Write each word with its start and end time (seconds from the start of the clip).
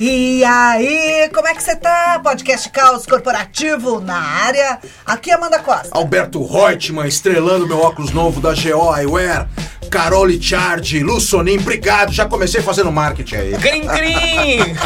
E 0.00 0.44
aí, 0.44 1.28
como 1.34 1.48
é 1.48 1.54
que 1.54 1.60
você 1.60 1.74
tá? 1.74 2.20
Podcast 2.22 2.70
Caos 2.70 3.04
Corporativo 3.04 4.00
na 4.00 4.16
área. 4.16 4.78
Aqui 5.04 5.32
é 5.32 5.34
Amanda 5.34 5.58
Costa. 5.58 5.90
Alberto 5.90 6.40
Reutemann, 6.46 7.08
estrelando 7.08 7.66
meu 7.66 7.80
óculos 7.80 8.12
novo 8.12 8.40
da 8.40 8.50
GO 8.50 8.96
Eyewear. 8.96 9.48
Carol 9.88 10.26
Lichardi, 10.26 11.00
Lu 11.00 11.20
Sonim, 11.20 11.58
obrigado. 11.58 12.12
Já 12.12 12.26
comecei 12.26 12.60
fazendo 12.62 12.92
marketing 12.92 13.34
aí. 13.36 13.52
Crim, 13.52 13.86
crim! 13.86 14.76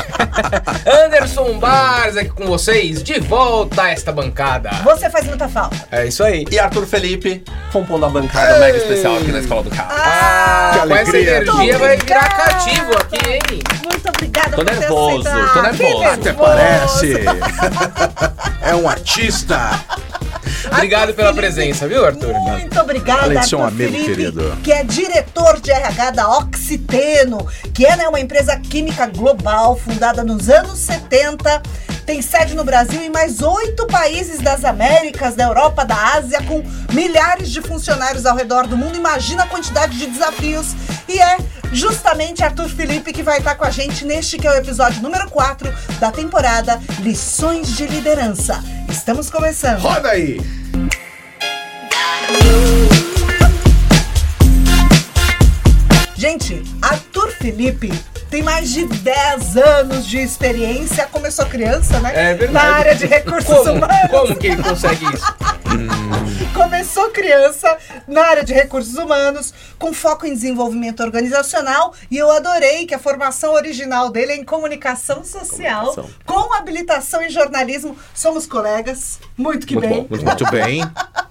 Anderson 1.05 1.59
Barz 1.59 2.17
aqui 2.17 2.31
com 2.31 2.47
vocês, 2.47 3.03
de 3.03 3.19
volta 3.21 3.83
a 3.83 3.91
esta 3.91 4.13
bancada. 4.13 4.71
Você 4.85 5.11
faz 5.11 5.27
muita 5.27 5.49
falta. 5.49 5.77
É 5.91 6.07
isso 6.07 6.23
aí. 6.23 6.47
E 6.51 6.59
Arthur 6.59 6.87
Felipe, 6.87 7.43
compondo 7.73 8.07
a 8.07 8.09
bancada 8.09 8.59
mega 8.59 8.79
especial 8.79 9.17
aqui 9.17 9.33
na 9.33 9.41
Escola 9.41 9.63
do 9.63 9.71
Carro. 9.71 9.91
Ah, 9.93 10.71
que 10.75 10.89
com 10.89 10.95
essa 10.97 11.11
alegria. 11.11 11.37
energia 11.37 11.79
vai 11.79 11.97
virar 11.97 12.29
cativo 12.37 12.93
aqui, 12.99 13.31
hein? 13.31 13.63
muito 13.85 14.09
obrigada 14.09 14.51
Tô 14.51 14.57
por 14.57 14.65
ter 14.65 14.79
nervoso, 14.81 15.29
aceitado. 15.29 15.53
tô 15.53 15.63
nervoso. 15.63 16.05
Até 16.09 16.33
parece. 16.33 17.15
é 18.63 18.75
um 18.75 18.89
artista. 18.89 19.71
Obrigado 20.73 21.15
pela 21.15 21.33
presença, 21.33 21.87
viu, 21.89 22.05
Arthur? 22.05 22.33
Muito 22.35 22.81
obrigada, 22.81 23.23
Além 23.25 23.41
de 23.41 23.49
ser 23.49 23.57
um 23.57 23.65
Arthur 23.65 23.75
amigo 23.75 23.93
Felipe, 23.93 24.11
querido. 24.11 24.57
que 24.63 24.73
é 24.73 24.85
diretor 24.85 25.61
de 25.61 25.71
RH 25.71 26.11
da 26.13 26.29
Oxiteno, 26.39 27.47
que 27.75 27.87
é 27.87 27.97
né, 27.97 28.09
uma 28.09 28.21
empresa 28.21 28.57
química 28.59 29.07
global 29.07 29.77
fundada 29.77 30.23
nos 30.23 30.49
anos 30.49 30.79
70. 30.79 31.63
Tem 32.05 32.21
sede 32.21 32.55
no 32.55 32.65
Brasil 32.65 33.01
e 33.03 33.09
mais 33.09 33.41
oito 33.43 33.87
países 33.87 34.41
das 34.41 34.65
Américas, 34.65 35.37
da 35.37 35.45
Europa, 35.45 35.85
da 35.85 36.15
Ásia, 36.15 36.43
com 36.43 36.63
milhares 36.93 37.49
de 37.51 37.63
funcionários 37.63 38.27
ao 38.27 38.37
redor 38.37 38.67
do 38.67 38.77
mundo. 38.77 38.97
Imagina 38.97 39.45
a 39.45 39.47
quantidade 39.47 39.97
de 39.97 40.07
desafios. 40.07 40.75
E 41.13 41.21
é 41.21 41.37
justamente 41.75 42.43
Arthur 42.43 42.71
Felipe 42.71 43.13
que 43.13 43.23
vai 43.23 43.37
estar 43.37 43.55
com 43.55 43.67
a 43.67 43.71
gente 43.71 44.03
neste 44.03 44.39
que 44.39 44.47
é 44.47 44.51
o 44.51 44.55
episódio 44.55 45.03
número 45.03 45.29
4 45.29 45.71
da 46.01 46.11
temporada 46.11 46.81
Lições 47.01 47.77
de 47.77 47.87
Liderança. 47.87 48.65
Estamos 48.89 49.29
começando. 49.29 49.79
Roda 49.81 50.09
aí. 50.09 50.41
Gente, 56.17 56.63
Arthur 56.81 57.31
Felipe 57.33 57.93
tem 58.33 58.43
mais 58.43 58.71
de 58.71 58.87
10 58.87 59.59
anos 59.59 60.07
de 60.07 60.17
experiência. 60.19 61.07
Começou 61.13 61.45
criança, 61.45 62.01
né? 62.01 62.31
É 62.31 62.35
verdade. 62.35 62.67
Na 62.67 62.75
área 62.77 62.95
de 62.95 63.05
recursos 63.05 63.55
Como? 63.55 63.73
humanos. 63.73 64.11
Como 64.11 64.37
que 64.37 64.47
ele 64.47 64.63
consegue 64.63 65.05
isso? 65.05 65.35
Começou 66.55 67.11
criança 67.11 67.77
na 68.09 68.23
área 68.23 68.43
de 68.43 68.55
recursos 68.55 68.95
humanos, 68.95 69.53
com 69.79 69.93
foco 69.93 70.25
em 70.27 70.33
desenvolvimento 70.33 71.03
organizacional. 71.03 71.93
E 72.11 72.17
eu 72.17 72.31
adorei 72.31 72.87
que 72.87 72.95
a 72.95 72.99
formação 72.99 73.53
original 73.53 74.09
dele 74.11 74.33
é 74.33 74.37
em 74.37 74.45
comunicação 74.45 75.23
social, 75.25 75.93
Comunicação. 75.95 76.11
com 76.25 76.55
habilitação 76.55 77.21
em 77.21 77.29
jornalismo. 77.29 77.95
Somos 78.15 78.47
colegas. 78.47 79.21
Muito 79.37 79.67
que 79.67 79.75
Muito 79.75 79.89
bem. 79.89 80.03
bom, 80.05 80.09
muito 80.09 80.25
Muito 80.25 80.51
bem. 80.51 80.83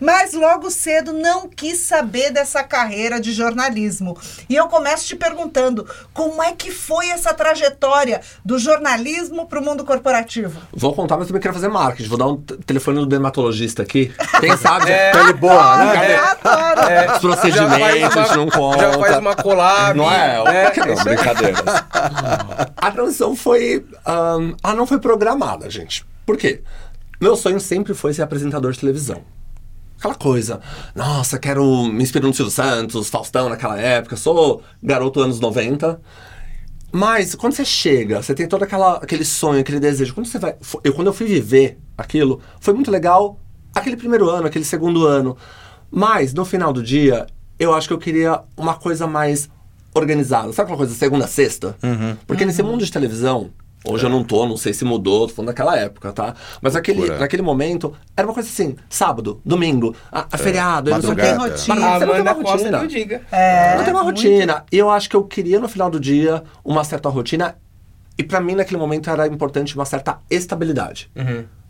Mas 0.00 0.32
logo 0.32 0.70
cedo 0.70 1.12
não 1.12 1.48
quis 1.48 1.78
saber 1.78 2.30
dessa 2.30 2.62
carreira 2.62 3.20
de 3.20 3.32
jornalismo. 3.32 4.16
E 4.48 4.56
eu 4.56 4.68
começo 4.68 5.06
te 5.06 5.16
perguntando: 5.16 5.86
como 6.12 6.42
é 6.42 6.52
que 6.52 6.70
foi 6.70 7.08
essa 7.10 7.32
trajetória 7.32 8.20
do 8.44 8.58
jornalismo 8.58 9.46
para 9.46 9.60
o 9.60 9.64
mundo 9.64 9.84
corporativo? 9.84 10.60
Vou 10.72 10.94
contar, 10.94 11.16
mas 11.16 11.26
também 11.26 11.42
quero 11.42 11.54
fazer 11.54 11.68
marketing. 11.68 12.08
Vou 12.08 12.18
dar 12.18 12.26
um 12.26 12.36
telefone 12.36 12.98
do 13.00 13.06
dermatologista 13.06 13.82
aqui. 13.82 14.12
Quem 14.40 14.56
sabe? 14.56 14.90
É. 14.90 15.12
Pele 15.12 15.32
boa, 15.34 15.76
né? 15.76 15.92
Cadê? 15.94 16.14
Adoro! 16.48 16.90
É, 16.90 17.12
Os 17.12 17.18
procedimentos, 17.18 18.36
não 18.36 18.48
conta. 18.48 18.78
Já 18.80 18.98
faz 18.98 19.18
uma 19.18 19.36
collab. 19.36 19.96
Não 19.96 20.10
é? 20.10 20.44
né? 20.44 20.72
Não? 20.76 20.98
Aí. 20.98 21.04
Brincadeiras. 21.04 21.62
A 22.76 22.90
transição 22.90 23.36
foi. 23.36 23.84
ela 24.04 24.74
não 24.74 24.86
foi 24.86 24.98
programada, 24.98 25.68
gente. 25.70 26.04
Por 26.26 26.36
quê? 26.36 26.62
Meu 27.20 27.36
sonho 27.36 27.60
sempre 27.60 27.92
foi 27.92 28.14
ser 28.14 28.22
apresentador 28.22 28.72
de 28.72 28.80
televisão. 28.80 29.22
Aquela 30.00 30.14
coisa, 30.14 30.62
nossa, 30.94 31.38
quero 31.38 31.84
me 31.84 32.02
inspirar 32.02 32.26
no 32.26 32.32
Silvio 32.32 32.50
Santos, 32.50 33.10
Faustão 33.10 33.50
naquela 33.50 33.78
época, 33.78 34.16
sou 34.16 34.62
garoto 34.82 35.20
anos 35.20 35.38
90. 35.40 36.00
Mas 36.90 37.34
quando 37.34 37.52
você 37.52 37.66
chega, 37.66 38.22
você 38.22 38.34
tem 38.34 38.48
todo 38.48 38.62
aquela, 38.62 38.96
aquele 38.96 39.26
sonho, 39.26 39.60
aquele 39.60 39.78
desejo. 39.78 40.14
Quando 40.14 40.26
você 40.26 40.38
vai. 40.38 40.56
Eu, 40.82 40.94
quando 40.94 41.08
eu 41.08 41.12
fui 41.12 41.26
viver 41.26 41.78
aquilo, 41.98 42.40
foi 42.60 42.72
muito 42.72 42.90
legal 42.90 43.38
aquele 43.74 43.94
primeiro 43.94 44.30
ano, 44.30 44.46
aquele 44.46 44.64
segundo 44.64 45.06
ano. 45.06 45.36
Mas 45.90 46.32
no 46.32 46.46
final 46.46 46.72
do 46.72 46.82
dia, 46.82 47.26
eu 47.58 47.74
acho 47.74 47.86
que 47.86 47.92
eu 47.92 47.98
queria 47.98 48.40
uma 48.56 48.76
coisa 48.76 49.06
mais 49.06 49.50
organizada. 49.94 50.50
Sabe 50.54 50.62
aquela 50.62 50.78
coisa 50.78 50.94
segunda 50.94 51.26
a 51.26 51.28
sexta? 51.28 51.76
Porque 52.26 52.46
nesse 52.46 52.62
mundo 52.62 52.82
de 52.82 52.90
televisão, 52.90 53.50
hoje 53.84 54.04
eu 54.04 54.10
não 54.10 54.22
tô, 54.24 54.46
não 54.46 54.56
sei 54.56 54.72
se 54.72 54.84
mudou, 54.84 55.26
tô 55.28 55.34
falando 55.34 55.48
daquela 55.48 55.76
época, 55.76 56.12
tá? 56.12 56.34
Mas 56.60 56.74
naquele, 56.74 56.98
Loucura. 56.98 57.18
naquele 57.20 57.42
momento, 57.42 57.92
era 58.16 58.26
uma 58.26 58.34
coisa 58.34 58.48
assim, 58.48 58.76
sábado, 58.88 59.40
domingo, 59.44 59.94
a, 60.12 60.26
a 60.32 60.38
feriado, 60.38 60.90
não 60.90 61.00
sei 61.00 61.10
o 61.10 61.16
madrugada. 61.16 61.48
rotina. 61.50 61.74
Mas 61.74 61.98
você 61.98 62.06
não 62.06 62.12
tem 62.14 62.22
uma 62.22 62.32
rotina. 62.32 62.80
que 62.80 62.86
diga. 62.86 63.22
É, 63.32 63.76
Não 63.76 63.84
tem 63.84 63.92
uma 63.94 64.04
muito. 64.04 64.16
rotina. 64.16 64.64
E 64.70 64.76
eu 64.78 64.90
acho 64.90 65.08
que 65.08 65.16
eu 65.16 65.24
queria, 65.24 65.58
no 65.60 65.68
final 65.68 65.90
do 65.90 65.98
dia, 66.00 66.42
uma 66.64 66.84
certa 66.84 67.08
rotina. 67.08 67.56
E 68.18 68.22
pra 68.22 68.40
mim, 68.40 68.54
naquele 68.54 68.78
momento, 68.78 69.08
era 69.08 69.26
importante 69.26 69.74
uma 69.74 69.84
certa 69.86 70.18
estabilidade. 70.30 71.10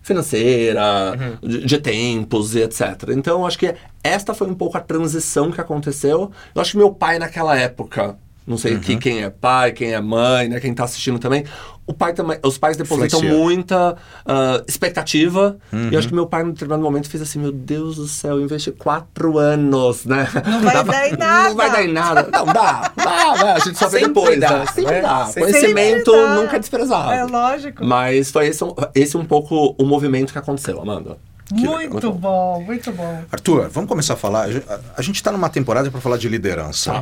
Financeira, 0.02 1.14
de, 1.42 1.64
de 1.64 1.78
tempos 1.78 2.54
e 2.56 2.60
etc. 2.62 3.10
Então, 3.10 3.40
eu 3.40 3.46
acho 3.46 3.58
que 3.58 3.74
esta 4.02 4.34
foi 4.34 4.48
um 4.48 4.54
pouco 4.54 4.76
a 4.76 4.80
transição 4.80 5.50
que 5.52 5.60
aconteceu. 5.60 6.30
Eu 6.54 6.60
acho 6.60 6.72
que 6.72 6.78
meu 6.78 6.90
pai, 6.92 7.18
naquela 7.18 7.56
época, 7.56 8.16
não 8.50 8.58
sei 8.58 8.74
aqui 8.74 8.96
quem 8.96 9.22
é 9.22 9.30
pai, 9.30 9.72
quem 9.72 9.92
é 9.94 10.00
mãe, 10.00 10.48
né, 10.48 10.58
quem 10.60 10.74
tá 10.74 10.84
assistindo 10.84 11.18
também, 11.18 11.44
o 11.86 11.94
pai 11.94 12.12
também, 12.12 12.38
os 12.44 12.58
pais 12.58 12.76
depositam 12.76 13.20
muita 13.22 13.96
ah, 14.26 14.62
expectativa. 14.68 15.56
E 15.72 15.92
eu 15.94 15.98
acho 15.98 16.06
que 16.08 16.14
meu 16.14 16.26
pai, 16.26 16.42
num 16.44 16.50
determinado 16.52 16.82
momento, 16.82 17.08
fez 17.10 17.20
assim: 17.22 17.40
Meu 17.40 17.50
Deus 17.50 17.96
do 17.96 18.06
céu, 18.06 18.36
eu 18.38 18.42
investi 18.44 18.70
quatro 18.70 19.38
anos, 19.38 20.04
né? 20.04 20.28
Não 20.46 20.60
vai 20.60 20.84
dar 20.84 21.08
em 21.08 21.16
nada. 21.16 21.48
Não 21.50 21.56
vai 21.56 21.70
dar 21.72 21.84
em 21.84 21.92
nada. 21.92 22.28
Não, 22.30 22.44
dá. 22.46 22.92
Dá, 22.96 23.44
né? 23.44 23.52
A 23.54 23.58
gente 23.58 23.76
só 23.78 23.88
vê 23.88 24.00
depois, 24.00 24.38
dá, 24.38 24.58
né? 24.58 24.66
Sempre 24.66 24.92
né? 24.92 25.00
dá. 25.00 25.26
Sempre 25.26 25.52
Conhecimento 25.52 26.12
dá. 26.12 26.34
nunca 26.34 26.56
é 26.56 26.58
desprezado. 26.60 27.12
É 27.12 27.24
lógico. 27.24 27.84
Mas 27.84 28.30
foi 28.30 28.46
esse, 28.48 28.62
um- 28.62 28.74
esse 28.94 29.16
um 29.16 29.24
pouco 29.24 29.74
o 29.76 29.84
movimento 29.84 30.32
que 30.32 30.38
aconteceu, 30.38 30.80
Amanda. 30.80 31.16
Muito 31.52 32.12
bom, 32.12 32.62
muito 32.64 32.92
bom. 32.92 33.24
Arthur, 33.32 33.68
vamos 33.70 33.88
começar 33.88 34.14
a 34.14 34.16
falar. 34.16 34.46
A- 34.48 34.78
A 34.96 35.02
gente 35.02 35.16
está 35.16 35.32
numa 35.32 35.48
temporada 35.48 35.90
para 35.90 36.00
falar 36.00 36.16
de 36.16 36.28
liderança. 36.28 36.92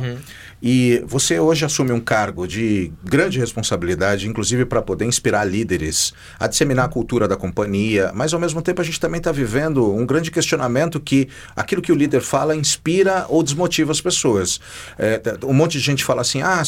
E 0.61 1.01
você 1.05 1.39
hoje 1.39 1.63
assume 1.63 1.91
um 1.91 1.99
cargo 1.99 2.45
de 2.45 2.91
grande 3.03 3.39
responsabilidade, 3.39 4.27
inclusive 4.27 4.65
para 4.65 4.81
poder 4.81 5.05
inspirar 5.05 5.45
líderes 5.45 6.13
a 6.37 6.47
disseminar 6.47 6.85
a 6.85 6.89
cultura 6.89 7.27
da 7.27 7.37
companhia, 7.37 8.11
mas 8.13 8.33
ao 8.33 8.39
mesmo 8.39 8.61
tempo 8.61 8.81
a 8.81 8.83
gente 8.83 8.99
também 8.99 9.19
está 9.19 9.31
vivendo 9.31 9.93
um 9.93 10.05
grande 10.05 10.29
questionamento 10.29 10.99
que 10.99 11.29
aquilo 11.55 11.81
que 11.81 11.91
o 11.91 11.95
líder 11.95 12.21
fala 12.21 12.55
inspira 12.55 13.25
ou 13.29 13.41
desmotiva 13.41 13.91
as 13.91 14.01
pessoas. 14.01 14.59
É, 14.97 15.21
um 15.43 15.53
monte 15.53 15.73
de 15.73 15.79
gente 15.79 16.03
fala 16.03 16.21
assim: 16.21 16.41
ah, 16.41 16.61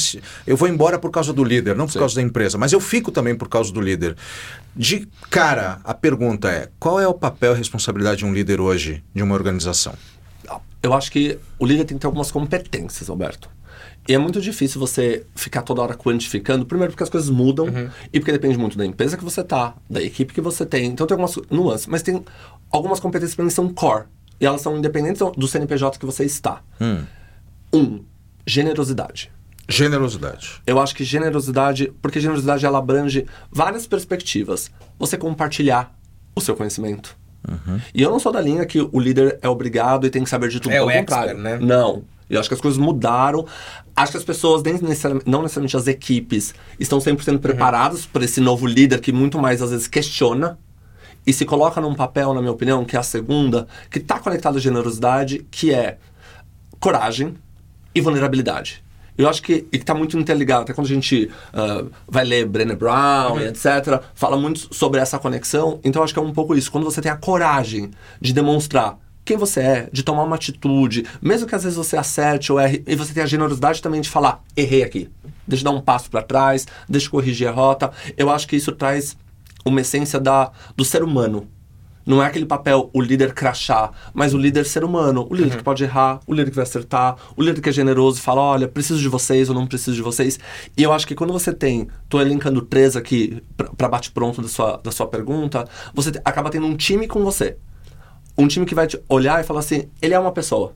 eu 0.47 0.55
vou 0.55 0.69
embora 0.69 0.97
por 0.97 1.11
causa 1.11 1.33
do 1.33 1.43
líder, 1.43 1.75
não 1.75 1.87
por 1.87 1.99
causa 1.99 2.15
da 2.15 2.21
empresa, 2.21 2.57
mas 2.57 2.71
eu 2.71 2.79
fico 2.79 3.11
também 3.11 3.35
por 3.35 3.49
causa 3.49 3.73
do 3.73 3.81
líder. 3.81 4.15
De 4.73 5.07
cara, 5.29 5.81
a 5.83 5.93
pergunta 5.93 6.49
é: 6.49 6.69
qual 6.79 6.99
é 6.99 7.07
o 7.07 7.13
papel 7.13 7.53
e 7.53 7.57
responsabilidade 7.57 8.19
de 8.19 8.25
um 8.25 8.33
líder 8.33 8.61
hoje 8.61 9.03
de 9.13 9.21
uma 9.21 9.35
organização? 9.35 9.93
Eu 10.83 10.93
acho 10.93 11.11
que 11.11 11.37
o 11.59 11.65
líder 11.65 11.85
tem 11.85 11.97
que 11.97 12.01
ter 12.01 12.07
algumas 12.07 12.31
competências, 12.31 13.07
Alberto. 13.09 13.49
E 14.07 14.13
é 14.13 14.17
muito 14.17 14.41
difícil 14.41 14.79
você 14.79 15.25
ficar 15.35 15.61
toda 15.61 15.81
hora 15.81 15.93
quantificando, 15.95 16.65
primeiro 16.65 16.91
porque 16.93 17.03
as 17.03 17.09
coisas 17.09 17.29
mudam 17.29 17.67
e 18.11 18.19
porque 18.19 18.31
depende 18.31 18.57
muito 18.57 18.77
da 18.77 18.85
empresa 18.85 19.15
que 19.17 19.23
você 19.23 19.43
tá, 19.43 19.75
da 19.89 20.01
equipe 20.01 20.33
que 20.33 20.41
você 20.41 20.65
tem. 20.65 20.87
Então 20.87 21.05
tem 21.07 21.13
algumas 21.15 21.35
nuances, 21.49 21.87
mas 21.87 22.01
tem 22.01 22.23
algumas 22.71 22.99
competências 22.99 23.35
para 23.35 23.43
mim 23.43 23.49
que 23.49 23.55
são 23.55 23.69
core. 23.69 24.05
E 24.39 24.45
elas 24.45 24.61
são 24.61 24.75
independentes 24.77 25.21
do 25.37 25.47
CNPJ 25.47 25.99
que 25.99 26.05
você 26.05 26.25
está. 26.25 26.61
Um, 27.73 28.03
generosidade. 28.45 29.31
Generosidade. 29.69 30.61
Eu 30.65 30.79
acho 30.79 30.95
que 30.95 31.03
generosidade, 31.03 31.93
porque 32.01 32.19
generosidade 32.19 32.65
ela 32.65 32.79
abrange 32.79 33.25
várias 33.51 33.87
perspectivas. 33.87 34.69
Você 34.99 35.17
compartilhar 35.17 35.95
o 36.35 36.41
seu 36.41 36.55
conhecimento. 36.55 37.15
E 37.93 38.01
eu 38.01 38.11
não 38.11 38.19
sou 38.19 38.31
da 38.31 38.39
linha 38.41 38.65
que 38.65 38.79
o 38.79 38.99
líder 38.99 39.39
é 39.41 39.49
obrigado 39.49 40.05
e 40.05 40.09
tem 40.09 40.23
que 40.23 40.29
saber 40.29 40.49
de 40.49 40.59
tudo, 40.59 40.73
É 40.73 40.81
o 40.81 40.89
expert, 40.89 41.07
contrário. 41.07 41.37
né? 41.41 41.57
Não. 41.59 42.03
Eu 42.31 42.39
acho 42.39 42.49
que 42.49 42.55
as 42.55 42.61
coisas 42.61 42.79
mudaram. 42.79 43.45
Acho 43.95 44.13
que 44.13 44.17
as 44.17 44.23
pessoas, 44.23 44.63
nem 44.63 44.73
necessariamente, 44.75 45.29
não 45.29 45.41
necessariamente 45.41 45.75
as 45.75 45.87
equipes, 45.87 46.55
estão 46.79 46.99
100% 46.99 47.39
preparadas 47.39 48.05
para 48.05 48.23
esse 48.23 48.39
novo 48.39 48.65
líder 48.65 49.01
que 49.01 49.11
muito 49.11 49.37
mais 49.37 49.61
às 49.61 49.71
vezes 49.71 49.87
questiona 49.87 50.57
e 51.27 51.33
se 51.33 51.45
coloca 51.45 51.79
num 51.81 51.93
papel, 51.93 52.33
na 52.33 52.41
minha 52.41 52.53
opinião, 52.53 52.83
que 52.85 52.95
é 52.95 52.99
a 52.99 53.03
segunda, 53.03 53.67
que 53.89 53.99
está 53.99 54.17
conectado 54.17 54.57
à 54.57 54.59
generosidade, 54.59 55.45
que 55.51 55.71
é 55.73 55.97
coragem 56.79 57.35
e 57.93 58.01
vulnerabilidade. 58.01 58.83
Eu 59.17 59.29
acho 59.29 59.41
que 59.43 59.67
está 59.71 59.93
muito 59.93 60.17
interligado. 60.17 60.63
Até 60.63 60.73
quando 60.73 60.87
a 60.87 60.89
gente 60.89 61.29
ah, 61.53 61.85
vai 62.07 62.25
ler 62.25 62.45
Brené 62.45 62.75
Brown 62.75 63.39
e 63.39 63.47
etc., 63.47 64.01
fala 64.15 64.37
muito 64.37 64.73
sobre 64.73 64.99
essa 64.99 65.19
conexão. 65.19 65.79
Então 65.83 65.99
eu 65.99 66.03
acho 66.05 66.13
que 66.13 66.19
é 66.19 66.23
um 66.23 66.33
pouco 66.33 66.55
isso. 66.55 66.71
Quando 66.71 66.85
você 66.85 67.01
tem 67.01 67.11
a 67.11 67.17
coragem 67.17 67.91
de 68.19 68.33
demonstrar 68.33 68.97
quem 69.23 69.37
você 69.37 69.59
é, 69.59 69.89
de 69.91 70.03
tomar 70.03 70.23
uma 70.23 70.35
atitude, 70.35 71.05
mesmo 71.21 71.47
que 71.47 71.55
às 71.55 71.63
vezes 71.63 71.77
você 71.77 71.95
acerte 71.95 72.51
ou 72.51 72.59
erre, 72.59 72.83
e 72.87 72.95
você 72.95 73.13
tenha 73.13 73.23
a 73.23 73.29
generosidade 73.29 73.81
também 73.81 74.01
de 74.01 74.09
falar, 74.09 74.43
errei 74.55 74.83
aqui, 74.83 75.09
deixa 75.47 75.63
eu 75.63 75.71
dar 75.71 75.77
um 75.77 75.81
passo 75.81 76.09
para 76.09 76.21
trás, 76.23 76.67
deixa 76.89 77.07
eu 77.07 77.11
corrigir 77.11 77.47
a 77.47 77.51
rota. 77.51 77.91
Eu 78.17 78.29
acho 78.29 78.47
que 78.47 78.55
isso 78.55 78.71
traz 78.71 79.15
uma 79.65 79.81
essência 79.81 80.19
da, 80.19 80.51
do 80.75 80.83
ser 80.83 81.03
humano. 81.03 81.47
Não 82.05 82.21
é 82.21 82.25
aquele 82.25 82.45
papel, 82.45 82.89
o 82.93 83.01
líder 83.01 83.33
crachá, 83.33 83.91
mas 84.13 84.33
o 84.33 84.37
líder 84.37 84.65
ser 84.65 84.83
humano. 84.83 85.27
O 85.29 85.35
líder 85.35 85.57
que 85.57 85.63
pode 85.63 85.83
errar, 85.83 86.19
o 86.25 86.33
líder 86.33 86.49
que 86.49 86.55
vai 86.55 86.63
acertar, 86.63 87.15
o 87.37 87.43
líder 87.43 87.61
que 87.61 87.69
é 87.69 87.71
generoso 87.71 88.17
e 88.17 88.21
fala: 88.21 88.41
olha, 88.41 88.67
preciso 88.67 88.99
de 88.99 89.07
vocês 89.07 89.49
ou 89.49 89.55
não 89.55 89.67
preciso 89.67 89.95
de 89.95 90.01
vocês. 90.01 90.39
E 90.75 90.81
eu 90.81 90.91
acho 90.91 91.05
que 91.05 91.13
quando 91.13 91.31
você 91.31 91.53
tem, 91.53 91.87
tô 92.09 92.19
elencando 92.19 92.61
três 92.61 92.95
aqui 92.95 93.43
para 93.77 93.87
bate-pronto 93.87 94.41
da 94.41 94.47
sua, 94.47 94.77
da 94.77 94.91
sua 94.91 95.07
pergunta, 95.07 95.67
você 95.93 96.11
acaba 96.25 96.49
tendo 96.49 96.65
um 96.65 96.75
time 96.75 97.07
com 97.07 97.23
você. 97.23 97.57
Um 98.37 98.47
time 98.47 98.65
que 98.65 98.73
vai 98.75 98.87
te 98.87 98.99
olhar 99.09 99.39
e 99.41 99.43
falar 99.43 99.59
assim: 99.59 99.89
ele 100.01 100.13
é 100.13 100.19
uma 100.19 100.31
pessoa. 100.31 100.73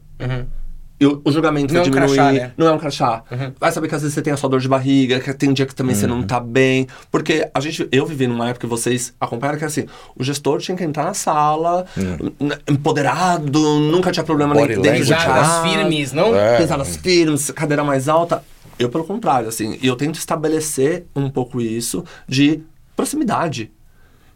E 0.98 1.06
o, 1.06 1.22
o 1.25 1.30
julgamento 1.31 1.74
Não 1.74 1.81
vai 1.81 1.86
é 1.86 1.90
um 1.90 1.92
diminuir, 1.92 2.16
crachá, 2.16 2.31
né? 2.31 2.52
não 2.57 2.68
é 2.68 2.72
um 2.72 2.78
crachá. 2.78 3.24
Vai 3.60 3.69
saber 3.69 3.90
que 3.90 3.96
às 3.96 4.02
vezes 4.02 4.13
você 4.16 4.22
tem 4.22 4.31
a 4.31 4.38
sua 4.38 4.50
dor 4.50 4.62
de 4.62 4.68
barriga, 4.69 5.19
que 5.19 5.34
tem 5.34 5.52
dia 5.52 5.66
que 5.66 5.75
também 5.75 5.94
você 5.94 6.07
não 6.07 6.24
tá 6.24 6.40
bem. 6.40 6.88
Porque 7.12 7.50
a 7.54 7.60
gente, 7.60 7.86
eu 7.92 8.06
vivi 8.06 8.28
numa 8.28 8.48
época 8.48 8.66
que 8.66 8.69
vocês 8.69 9.13
acompanharam 9.19 9.60
que 9.60 9.66
assim, 9.66 9.88
o 10.16 10.24
gestor 10.24 10.60
tinha 10.60 10.78
que 10.78 10.86
entrar 10.86 11.04
na 11.04 11.13
sala, 11.13 11.86
n- 11.98 12.57
empoderado, 12.69 13.60
nunca 13.80 14.10
tinha 14.12 14.24
problema 14.24 14.56
nem 14.56 14.68
dentro 14.68 14.84
de 14.84 15.00
Pisadas 15.00 15.25
casa. 15.25 15.63
firmes, 15.68 16.13
não? 16.13 16.34
É. 16.34 16.58
Pesadas 16.58 16.96
firmes, 16.96 17.51
cadeira 17.51 17.84
mais 17.84 18.08
alta. 18.08 18.42
Eu, 18.80 18.88
pelo 18.90 19.04
contrário, 19.04 19.50
assim, 19.50 19.78
eu 19.84 19.98
tento 19.98 20.16
estabelecer 20.16 21.06
um 21.13 21.30
pouco 21.30 21.60
isso 21.60 22.06
de 22.25 22.62
proximidade. 22.96 23.69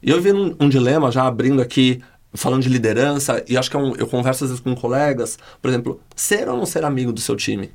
E 0.03 0.09
eu 0.09 0.21
vi 0.21 0.33
um, 0.33 0.55
um 0.59 0.67
dilema, 0.67 1.09
já 1.09 1.23
abrindo 1.25 1.61
aqui, 1.61 2.01
falando 2.33 2.61
de 2.63 2.69
liderança, 2.69 3.43
e 3.47 3.57
acho 3.57 3.69
que 3.69 3.75
é 3.75 3.79
um, 3.79 3.95
eu 3.95 4.07
converso 4.07 4.43
às 4.43 4.49
vezes 4.51 4.63
com 4.63 4.75
colegas, 4.75 5.37
por 5.61 5.69
exemplo, 5.69 5.99
ser 6.15 6.47
ou 6.47 6.57
não 6.57 6.65
ser 6.65 6.83
amigo 6.85 7.11
do 7.11 7.19
seu 7.19 7.35
time? 7.35 7.71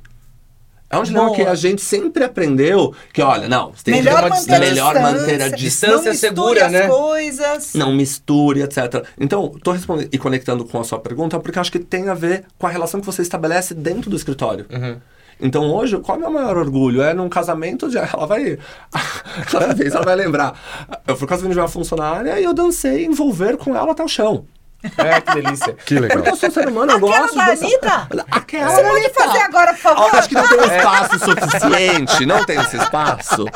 É 0.87 0.97
um 0.97 1.03
dilema 1.03 1.25
Boa. 1.25 1.35
que 1.35 1.41
a 1.41 1.55
gente 1.55 1.81
sempre 1.81 2.23
aprendeu 2.23 2.93
que, 3.11 3.21
olha, 3.21 3.49
não, 3.49 3.71
você 3.73 3.85
tem 3.85 3.95
Melhor 3.95 4.23
que 4.23 4.29
manter 4.29 4.53
a 4.53 4.59
melhor 4.59 4.93
distância. 4.93 5.19
manter 5.19 5.41
a 5.41 5.49
Distância 5.49 6.11
não 6.11 6.17
segura, 6.17 6.65
as 6.67 6.71
né? 6.71 6.87
coisas. 6.87 7.73
Não 7.73 7.93
misture, 7.93 8.61
etc. 8.61 9.03
Então, 9.19 9.53
estou 9.57 9.73
respondendo 9.73 10.09
e 10.11 10.17
conectando 10.17 10.63
com 10.63 10.79
a 10.79 10.83
sua 10.83 10.99
pergunta 10.99 11.39
porque 11.39 11.57
acho 11.57 11.71
que 11.71 11.79
tem 11.79 12.07
a 12.07 12.13
ver 12.13 12.45
com 12.57 12.67
a 12.67 12.69
relação 12.69 12.99
que 12.99 13.05
você 13.05 13.23
estabelece 13.23 13.73
dentro 13.73 14.09
do 14.11 14.15
escritório. 14.15 14.67
Então, 15.39 15.63
hoje, 15.73 15.97
qual 15.99 16.15
é 16.15 16.19
o 16.19 16.21
meu 16.21 16.31
maior 16.31 16.57
orgulho? 16.57 17.01
É 17.01 17.13
num 17.13 17.27
casamento 17.29 17.89
de. 17.89 17.97
Ela 17.97 18.25
vai. 18.25 18.57
Cada 19.51 19.73
vez 19.73 19.93
ela 19.93 20.05
vai 20.05 20.15
lembrar. 20.15 20.53
Eu 21.05 21.15
fui 21.17 21.27
casamento 21.27 21.53
de 21.53 21.59
uma 21.59 21.67
funcionária 21.67 22.39
e 22.39 22.43
eu 22.43 22.53
dancei 22.53 23.05
envolver 23.05 23.57
com 23.57 23.75
ela 23.75 23.91
até 23.91 24.03
o 24.03 24.07
chão. 24.07 24.45
É, 24.97 25.19
que 25.19 25.33
delícia. 25.41 25.73
Que 25.73 25.95
legal. 25.95 26.17
Porque 26.17 26.29
eu 26.29 26.35
sou 26.35 26.51
ser 26.51 26.67
humano, 26.67 26.91
eu 26.91 26.97
Aquela 26.97 27.21
gosto 27.21 27.35
da. 27.35 27.43
Anitta? 27.45 28.07
Aquela 28.29 28.69
Você 28.69 28.83
pode 28.83 28.97
Anitta. 28.97 29.23
fazer 29.23 29.39
agora, 29.39 29.73
por 29.73 29.79
favor? 29.81 30.15
Acho 30.15 30.29
que 30.29 30.35
não 30.35 30.47
tem 30.47 30.59
espaço 30.77 31.19
suficiente, 31.19 32.25
não 32.27 32.45
tem 32.45 32.59
esse 32.61 32.77
espaço. 32.77 33.45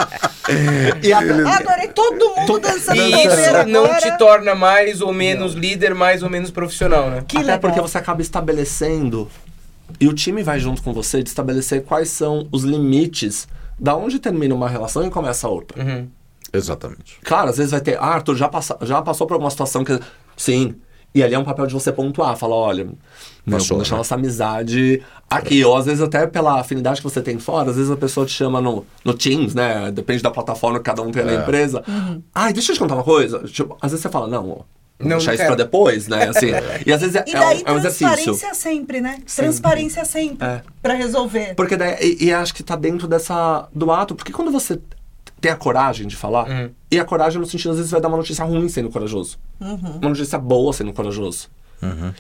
E 1.04 1.14
a, 1.14 1.20
Adorei 1.20 1.90
todo 1.90 2.30
mundo 2.36 2.48
Todo- 2.48 2.62
dançando 2.64 2.96
E 3.00 3.12
isso 3.28 3.68
não 3.68 3.94
te 4.00 4.18
torna 4.18 4.56
mais 4.56 5.00
ou 5.00 5.14
menos 5.14 5.54
líder, 5.54 5.94
mais 5.94 6.24
ou 6.24 6.30
menos 6.30 6.50
profissional, 6.50 7.12
né? 7.12 7.24
Que 7.28 7.38
Até 7.38 7.46
legal. 7.46 7.60
porque 7.60 7.80
você 7.80 8.00
acaba 8.00 8.24
estabelecendo, 8.24 9.30
e 10.00 10.08
o 10.08 10.14
time 10.14 10.44
vai 10.44 10.60
junto 10.60 10.82
com 10.84 10.94
você, 10.94 11.22
de 11.24 11.30
estabelecer 11.30 11.84
quais 11.84 12.10
são 12.10 12.48
os 12.52 12.64
limites 12.64 13.48
da 13.80 13.96
onde 13.96 14.20
termina 14.20 14.54
uma 14.54 14.68
relação 14.68 15.06
e 15.06 15.10
começa 15.10 15.48
a 15.48 15.50
outra. 15.50 15.82
Uhum. 15.82 16.08
Exatamente. 16.52 17.18
Claro, 17.24 17.50
às 17.50 17.58
vezes 17.58 17.72
vai 17.72 17.82
ter, 17.82 17.98
ah, 17.98 18.06
Arthur, 18.06 18.36
já, 18.36 18.50
passa, 18.50 18.78
já 18.82 19.02
passou 19.02 19.28
por 19.28 19.34
alguma 19.36 19.52
situação 19.52 19.84
que. 19.84 20.00
Sim. 20.36 20.76
E 21.14 21.24
ali 21.24 21.34
é 21.34 21.40
um 21.40 21.44
papel 21.44 21.66
de 21.66 21.74
você 21.74 21.92
pontuar, 21.92 22.36
falar, 22.38 22.56
olha, 22.56 22.86
meu, 22.86 22.96
Passou, 23.58 23.70
vamos 23.70 23.84
deixar 23.84 23.96
né? 23.96 23.98
nossa 23.98 24.14
amizade 24.16 25.02
aqui. 25.28 25.64
Ou 25.66 25.76
às 25.76 25.86
vezes 25.88 26.02
até 26.02 26.28
pela 26.28 26.60
afinidade 26.60 27.02
que 27.02 27.04
você 27.04 27.20
tem 27.20 27.40
fora, 27.40 27.72
às 27.72 27.78
vezes 27.78 27.90
a 27.90 27.98
pessoa 27.98 28.28
te 28.28 28.32
chama 28.32 28.62
no, 28.62 28.86
no 29.04 29.14
Teams, 29.16 29.56
né? 29.56 29.92
Depende 29.92 30.22
da 30.22 30.30
plataforma 30.30 30.78
que 30.78 30.86
cada 30.86 31.02
um 31.02 31.10
tem 31.12 31.24
na 31.26 31.32
É. 31.32 31.36
empresa. 31.38 31.84
Uhum. 31.88 32.22
Ai, 32.34 32.54
deixa 32.54 32.72
eu 32.72 32.76
te 32.76 32.80
contar 32.80 32.94
uma 32.94 33.04
coisa. 33.04 33.40
Tipo, 33.40 33.76
às 33.82 33.92
vezes 33.92 34.04
você 34.04 34.10
fala, 34.10 34.28
não, 34.28 34.64
Não, 35.00 35.18
deixar 35.18 35.28
não 35.32 35.36
isso 35.36 35.46
pra 35.46 35.56
depois, 35.56 36.08
né? 36.08 36.28
Assim, 36.30 36.48
e 36.86 36.92
às 36.92 37.00
vezes 37.02 37.16
é, 37.16 37.24
E 37.28 37.32
é 37.36 37.40
daí 37.40 37.58
um, 37.66 37.70
é 37.70 37.72
um 37.72 37.78
exercício. 37.78 38.08
transparência 38.08 38.54
sempre, 38.54 39.00
né? 39.02 39.20
Transparência 39.36 40.06
sempre. 40.06 40.46
É. 40.48 40.62
Pra 40.82 40.94
resolver. 40.94 41.56
Porque 41.56 41.78
daí, 41.78 42.18
e, 42.20 42.26
e 42.26 42.34
acho 42.34 42.54
que 42.54 42.62
tá 42.64 42.76
dentro 42.76 43.08
dessa 43.08 43.68
do 43.74 43.92
ato, 43.92 44.14
porque 44.16 44.32
quando 44.34 44.52
você 44.52 44.80
tem 45.40 45.52
a 45.52 45.56
coragem 45.56 46.06
de 46.06 46.18
falar, 46.18 46.50
Uhum. 46.50 46.70
e 46.92 47.00
a 47.00 47.06
coragem 47.06 47.40
no 47.40 47.46
sentido 47.48 47.72
às 47.72 47.78
vezes 47.78 47.92
vai 47.92 48.02
dar 48.02 48.10
uma 48.10 48.18
notícia 48.18 48.44
ruim 48.44 48.68
sendo 48.68 48.90
corajoso, 48.90 49.38
uma 49.60 50.10
notícia 50.10 50.38
boa 50.38 50.74
sendo 50.74 50.92
corajoso. 50.92 51.48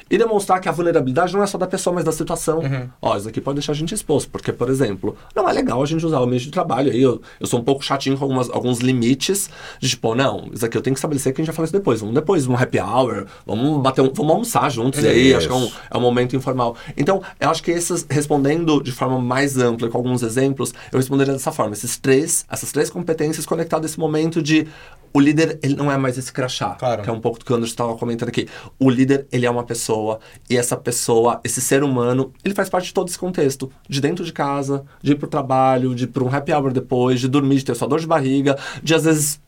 E 0.09 0.17
demonstrar 0.17 0.59
que 0.59 0.69
a 0.69 0.71
vulnerabilidade 0.71 1.33
não 1.33 1.43
é 1.43 1.47
só 1.47 1.57
da 1.57 1.67
pessoa, 1.67 1.93
mas 1.93 2.03
da 2.03 2.11
situação. 2.11 2.61
Ó, 3.01 3.17
isso 3.17 3.27
aqui 3.27 3.41
pode 3.41 3.55
deixar 3.55 3.73
a 3.73 3.75
gente 3.75 3.93
exposto, 3.93 4.29
porque, 4.29 4.51
por 4.51 4.69
exemplo, 4.69 5.15
não 5.35 5.49
é 5.49 5.53
legal 5.53 5.81
a 5.81 5.85
gente 5.85 6.05
usar 6.05 6.19
o 6.19 6.25
meio 6.25 6.39
de 6.39 6.51
trabalho. 6.51 6.91
Aí 6.91 7.01
eu, 7.01 7.21
eu 7.39 7.47
sou 7.47 7.59
um 7.59 7.63
pouco 7.63 7.83
chatinho 7.83 8.17
com 8.17 8.23
algumas, 8.23 8.49
alguns 8.49 8.79
limites, 8.79 9.49
de 9.79 9.89
tipo, 9.89 10.15
não, 10.15 10.49
isso 10.53 10.65
aqui 10.65 10.77
eu 10.77 10.81
tenho 10.81 10.93
que 10.93 10.99
estabelecer 10.99 11.33
que 11.33 11.41
a 11.41 11.43
gente 11.43 11.47
vai 11.47 11.55
falar 11.55 11.65
isso 11.65 11.73
depois. 11.73 11.99
Vamos 11.99 12.15
depois, 12.15 12.47
um 12.47 12.55
happy 12.55 12.79
hour, 12.79 13.25
vamos 13.45 13.81
bater 13.81 14.01
um, 14.01 14.11
vamos 14.13 14.31
almoçar 14.31 14.69
juntos, 14.69 15.03
e 15.03 15.07
aí 15.07 15.33
acho 15.33 15.47
que 15.47 15.53
é 15.53 15.57
um, 15.57 15.71
é 15.91 15.97
um 15.97 16.01
momento 16.01 16.35
informal. 16.35 16.75
Então, 16.95 17.21
eu 17.39 17.49
acho 17.49 17.63
que 17.63 17.71
esses, 17.71 18.05
respondendo 18.09 18.81
de 18.81 18.91
forma 18.91 19.19
mais 19.19 19.57
ampla, 19.57 19.89
com 19.89 19.97
alguns 19.97 20.23
exemplos, 20.23 20.73
eu 20.91 20.97
responderia 20.97 21.33
dessa 21.33 21.51
forma. 21.51 21.73
Esses 21.73 21.97
três, 21.97 22.45
essas 22.49 22.71
três 22.71 22.89
competências 22.89 23.45
conectadas 23.45 23.85
a 23.85 23.89
esse 23.91 23.99
momento 23.99 24.41
de 24.41 24.67
o 25.13 25.19
líder, 25.19 25.57
ele 25.63 25.75
não 25.75 25.91
é 25.91 25.97
mais 25.97 26.17
esse 26.17 26.31
crachá, 26.31 26.75
Claro. 26.75 27.01
que 27.03 27.09
é 27.09 27.13
um 27.13 27.19
pouco 27.19 27.39
do 27.39 27.45
que 27.45 27.51
o 27.51 27.55
Anderson 27.55 27.71
estava 27.71 27.95
comentando 27.97 28.29
aqui. 28.29 28.47
O 28.79 28.89
líder, 28.89 29.25
ele 29.31 29.45
é 29.45 29.49
uma 29.49 29.63
pessoa, 29.63 30.19
e 30.49 30.55
essa 30.57 30.75
pessoa, 30.77 31.39
esse 31.43 31.61
ser 31.61 31.83
humano, 31.83 32.31
ele 32.43 32.53
faz 32.53 32.69
parte 32.69 32.85
de 32.87 32.93
todo 32.93 33.07
esse 33.07 33.17
contexto. 33.17 33.71
De 33.87 33.99
dentro 34.01 34.23
de 34.23 34.31
casa, 34.33 34.83
de 35.01 35.13
ir 35.13 35.15
pro 35.15 35.27
trabalho, 35.27 35.93
de 35.95 36.03
ir 36.05 36.07
pra 36.07 36.23
um 36.23 36.33
happy 36.33 36.53
hour 36.53 36.71
depois, 36.71 37.19
de 37.19 37.27
dormir, 37.27 37.57
de 37.57 37.65
ter 37.65 37.75
sua 37.75 37.87
dor 37.87 37.99
de 37.99 38.07
barriga, 38.07 38.57
de 38.83 38.93
às 38.93 39.03
vezes 39.03 39.39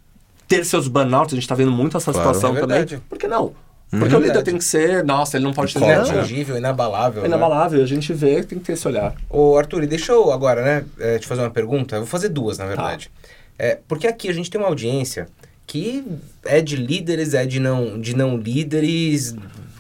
ter 0.48 0.66
seus 0.66 0.88
burnouts, 0.88 1.34
a 1.34 1.36
gente 1.36 1.48
tá 1.48 1.56
vendo 1.56 1.72
muito 1.72 1.96
essa 1.96 2.12
Claro. 2.12 2.28
situação 2.34 2.58
É 2.58 2.60
também. 2.62 3.00
Por 3.08 3.18
que 3.18 3.28
não? 3.28 3.54
Porque 3.90 4.06
o 4.16 4.20
líder 4.20 4.20
Verdade. 4.28 4.46
tem 4.46 4.58
que 4.58 4.64
ser, 4.64 5.04
nossa, 5.04 5.36
ele 5.36 5.44
não 5.44 5.52
pode 5.54 5.78
né? 5.78 5.94
Inatingível, 5.96 6.56
inabalável. 6.58 7.20
É 7.20 7.24
né? 7.24 7.28
inabalável, 7.28 7.84
a 7.84 7.86
gente 7.86 8.14
vê 8.14 8.42
tem 8.42 8.58
que 8.58 8.64
ter 8.66 8.74
esse 8.74 8.88
olhar. 8.88 9.14
Ô, 9.30 9.58
Arthur, 9.58 9.84
e 9.84 9.88
deixa 9.88 10.14
eu 10.14 10.32
agora, 10.32 10.62
né, 10.64 10.86
eh, 10.98 11.20
te 11.20 11.28
fazer 11.28 11.42
uma 11.42 11.50
pergunta. 11.50 11.98
Eu 11.98 12.00
vou 12.02 12.08
fazer 12.08 12.30
duas, 12.30 12.58
na 12.58 12.66
verdade. 12.68 13.12
É, 13.60 13.80
porque 13.90 14.08
aqui 14.08 14.30
a 14.30 14.34
gente 14.34 14.50
tem 14.50 14.60
uma 14.62 14.70
audiência 14.70 15.28
que 15.72 16.04
é 16.44 16.60
de 16.60 16.76
líderes, 16.76 17.34
é 17.34 17.46
de 17.46 17.58
não, 17.58 17.98
de 17.98 18.14
não 18.14 18.36
líderes, 18.36 19.34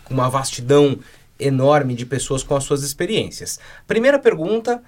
com 0.06 0.14
uma 0.14 0.30
vastidão 0.30 0.98
enorme 1.38 1.96
de 1.96 2.06
pessoas 2.06 2.44
com 2.44 2.56
as 2.56 2.64
suas 2.64 2.82
experiências. 2.82 3.60
Primeira 3.86 4.18
pergunta 4.18 4.82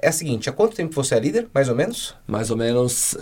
é 0.00 0.08
a 0.08 0.12
seguinte: 0.12 0.48
há 0.48 0.52
quanto 0.54 0.74
tempo 0.74 0.94
você 0.94 1.14
é 1.14 1.20
líder, 1.20 1.46
mais 1.52 1.68
ou 1.68 1.74
menos? 1.74 2.14
Mais 2.26 2.50
ou 2.50 2.56
menos. 2.56 3.18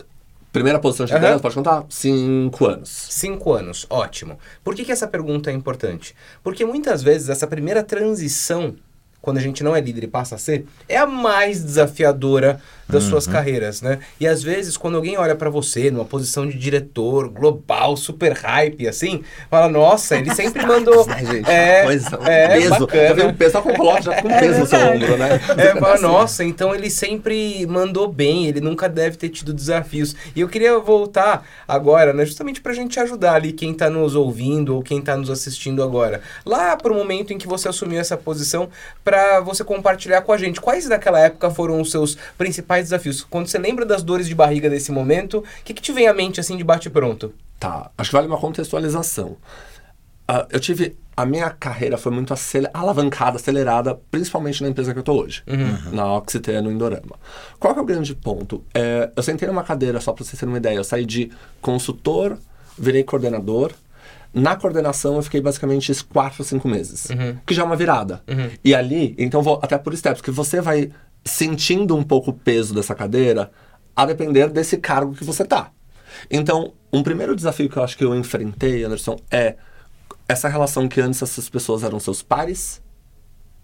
Primeira 0.52 0.78
posição 0.78 1.06
de 1.06 1.12
liderança, 1.12 1.40
pode 1.40 1.56
contar? 1.56 1.84
Cinco 1.88 2.66
anos. 2.66 2.88
Cinco 3.10 3.52
anos, 3.52 3.84
ótimo. 3.90 4.38
Por 4.62 4.72
que, 4.72 4.84
que 4.84 4.92
essa 4.92 5.08
pergunta 5.08 5.50
é 5.50 5.54
importante? 5.54 6.14
Porque 6.40 6.64
muitas 6.64 7.02
vezes 7.02 7.28
essa 7.28 7.48
primeira 7.48 7.82
transição, 7.82 8.76
quando 9.24 9.38
a 9.38 9.40
gente 9.40 9.64
não 9.64 9.74
é 9.74 9.80
líder 9.80 10.04
e 10.04 10.06
passa 10.06 10.34
a 10.34 10.38
ser, 10.38 10.66
é 10.86 10.98
a 10.98 11.06
mais 11.06 11.64
desafiadora 11.64 12.60
das 12.86 13.04
suas 13.04 13.26
carreiras, 13.26 13.80
né? 13.80 13.98
E 14.20 14.26
às 14.26 14.42
vezes, 14.42 14.76
quando 14.76 14.96
alguém 14.96 15.16
olha 15.16 15.34
pra 15.34 15.48
você 15.48 15.90
numa 15.90 16.04
posição 16.04 16.46
de 16.46 16.58
diretor 16.58 17.30
global, 17.30 17.96
super 17.96 18.32
hype, 18.32 18.86
assim, 18.86 19.22
fala, 19.50 19.70
nossa, 19.70 20.16
ele 20.16 20.34
sempre 20.34 20.64
mandou. 20.66 21.06
Né, 21.06 21.24
gente? 21.24 21.50
é, 21.50 21.84
Coisa, 21.84 22.20
um 22.20 22.26
é, 22.26 22.48
peso. 22.48 22.70
bacana. 22.80 23.16
Já 23.16 23.26
um 23.26 23.34
peso, 23.34 23.52
só 23.52 23.62
com 23.62 23.74
coloca, 23.74 24.02
já 24.02 24.12
fica 24.16 24.28
um 24.28 24.38
peso 24.38 24.60
no 24.60 24.66
seu 24.66 24.78
ombro, 24.80 25.16
né? 25.16 25.40
É, 25.56 25.80
fala, 25.80 25.98
nossa, 25.98 26.44
então 26.44 26.74
ele 26.74 26.90
sempre 26.90 27.66
mandou 27.66 28.06
bem, 28.06 28.46
ele 28.46 28.60
nunca 28.60 28.86
deve 28.86 29.16
ter 29.16 29.30
tido 29.30 29.54
desafios. 29.54 30.14
E 30.36 30.40
eu 30.42 30.48
queria 30.48 30.78
voltar 30.78 31.46
agora, 31.66 32.12
né, 32.12 32.26
justamente 32.26 32.60
pra 32.60 32.74
gente 32.74 33.00
ajudar 33.00 33.34
ali 33.36 33.52
quem 33.52 33.72
tá 33.72 33.88
nos 33.88 34.14
ouvindo 34.14 34.76
ou 34.76 34.82
quem 34.82 35.00
tá 35.00 35.16
nos 35.16 35.30
assistindo 35.30 35.82
agora. 35.82 36.20
Lá 36.44 36.76
pro 36.76 36.94
momento 36.94 37.32
em 37.32 37.38
que 37.38 37.48
você 37.48 37.66
assumiu 37.66 37.98
essa 37.98 38.16
posição, 38.16 38.68
pra 39.02 39.13
você 39.40 39.62
compartilhar 39.64 40.22
com 40.22 40.32
a 40.32 40.38
gente 40.38 40.60
quais 40.60 40.88
daquela 40.88 41.18
época 41.20 41.50
foram 41.50 41.80
os 41.80 41.90
seus 41.90 42.16
principais 42.38 42.84
desafios. 42.84 43.24
Quando 43.24 43.46
você 43.46 43.58
lembra 43.58 43.84
das 43.84 44.02
dores 44.02 44.26
de 44.28 44.34
barriga 44.34 44.68
desse 44.70 44.90
momento, 44.92 45.38
o 45.38 45.44
que, 45.64 45.74
que 45.74 45.82
te 45.82 45.92
vem 45.92 46.06
à 46.06 46.14
mente 46.14 46.40
assim 46.40 46.56
de 46.56 46.64
bate 46.64 46.88
pronto? 46.90 47.32
Tá, 47.58 47.90
acho 47.96 48.10
que 48.10 48.16
vale 48.16 48.26
uma 48.28 48.38
contextualização. 48.38 49.36
Ah, 50.26 50.46
eu 50.50 50.58
tive. 50.60 50.96
A 51.16 51.24
minha 51.24 51.48
carreira 51.50 51.96
foi 51.96 52.10
muito 52.10 52.32
acele- 52.34 52.68
alavancada, 52.74 53.36
acelerada, 53.36 54.00
principalmente 54.10 54.60
na 54.62 54.68
empresa 54.68 54.92
que 54.92 54.98
eu 54.98 55.02
tô 55.04 55.12
hoje, 55.22 55.44
na 55.92 56.12
Oxiteno 56.16 56.62
no 56.62 56.72
Indorama. 56.72 57.16
Qual 57.60 57.72
que 57.72 57.78
é 57.78 57.82
o 57.82 57.86
grande 57.86 58.16
ponto? 58.16 58.64
É, 58.74 59.10
eu 59.14 59.22
sentei 59.22 59.46
numa 59.46 59.62
cadeira, 59.62 60.00
só 60.00 60.12
para 60.12 60.24
vocês 60.24 60.40
terem 60.40 60.52
uma 60.52 60.58
ideia, 60.58 60.74
eu 60.76 60.82
saí 60.82 61.06
de 61.06 61.30
consultor, 61.60 62.36
virei 62.76 63.04
coordenador. 63.04 63.72
Na 64.34 64.56
coordenação 64.56 65.14
eu 65.16 65.22
fiquei 65.22 65.40
basicamente 65.40 65.92
esses 65.92 66.02
quatro, 66.02 66.42
cinco 66.42 66.66
meses, 66.68 67.08
que 67.46 67.54
já 67.54 67.62
é 67.62 67.64
uma 67.64 67.76
virada. 67.76 68.22
E 68.64 68.74
ali, 68.74 69.14
então 69.16 69.42
vou 69.42 69.60
até 69.62 69.78
por 69.78 69.96
steps, 69.96 70.20
que 70.20 70.30
você 70.30 70.60
vai 70.60 70.90
sentindo 71.24 71.96
um 71.96 72.02
pouco 72.02 72.30
o 72.30 72.34
peso 72.34 72.74
dessa 72.74 72.94
cadeira 72.94 73.50
a 73.96 74.04
depender 74.04 74.48
desse 74.48 74.76
cargo 74.76 75.14
que 75.14 75.24
você 75.24 75.44
tá. 75.44 75.70
Então, 76.30 76.72
um 76.92 77.02
primeiro 77.02 77.34
desafio 77.34 77.68
que 77.68 77.76
eu 77.76 77.82
acho 77.84 77.96
que 77.96 78.04
eu 78.04 78.14
enfrentei, 78.14 78.84
Anderson, 78.84 79.16
é 79.30 79.56
essa 80.28 80.48
relação 80.48 80.88
que 80.88 81.00
antes 81.00 81.22
essas 81.22 81.48
pessoas 81.48 81.82
eram 81.82 82.00
seus 82.00 82.22
pares, 82.22 82.82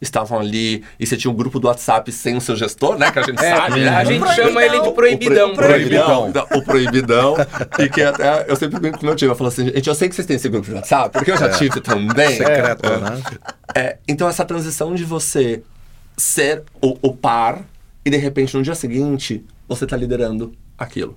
estavam 0.01 0.39
ali, 0.41 0.83
e 0.99 1.07
você 1.07 1.17
tinha 1.17 1.31
um 1.31 1.35
grupo 1.35 1.59
do 1.61 1.67
WhatsApp 1.69 2.11
sem 2.13 2.37
o 2.37 2.41
seu 2.41 2.57
gestor, 2.57 2.97
né? 2.99 3.11
Que 3.11 3.19
a 3.19 3.23
gente 3.23 3.39
É, 3.45 3.55
sabe, 3.57 3.81
né? 3.81 3.89
a 3.89 4.05
gente 4.05 4.21
Proibidão. 4.21 4.47
chama 4.47 4.65
ele 4.65 4.81
de 4.81 4.91
proibidão. 4.93 5.51
O 5.53 5.55
proibidão. 5.57 6.29
Então, 6.29 6.47
O 6.55 6.63
proibidão. 6.65 7.37
e 7.79 7.89
que 7.89 8.03
até 8.03 8.47
eu 8.49 8.57
sempre 8.57 8.81
brinco 8.81 8.99
com 8.99 9.05
o 9.05 9.07
meu 9.07 9.17
time. 9.17 9.31
Eu 9.31 9.37
falo 9.37 9.49
assim, 9.49 9.67
gente, 9.67 9.87
eu 9.89 9.95
sei 9.95 10.09
que 10.09 10.15
vocês 10.15 10.27
têm 10.27 10.37
esse 10.37 10.49
grupo 10.49 10.67
de 10.67 10.75
WhatsApp, 10.75 11.11
porque 11.13 11.31
eu 11.31 11.37
já 11.37 11.51
tive 11.51 11.81
também. 11.81 12.37
Secreto, 12.37 12.87
É. 12.87 12.97
né? 12.99 13.23
É, 13.75 13.99
então 14.09 14.29
essa 14.29 14.45
transição 14.45 14.95
de 14.95 15.05
você 15.05 15.63
ser 16.17 16.63
o, 16.83 16.97
o 17.03 17.15
par 17.15 17.61
e 18.05 18.11
de 18.11 18.17
repente 18.17 18.57
no 18.57 18.63
dia 18.63 18.75
seguinte 18.75 19.45
você 19.69 19.87
tá 19.87 19.97
liderando 19.97 20.53
aquilo. 20.79 21.17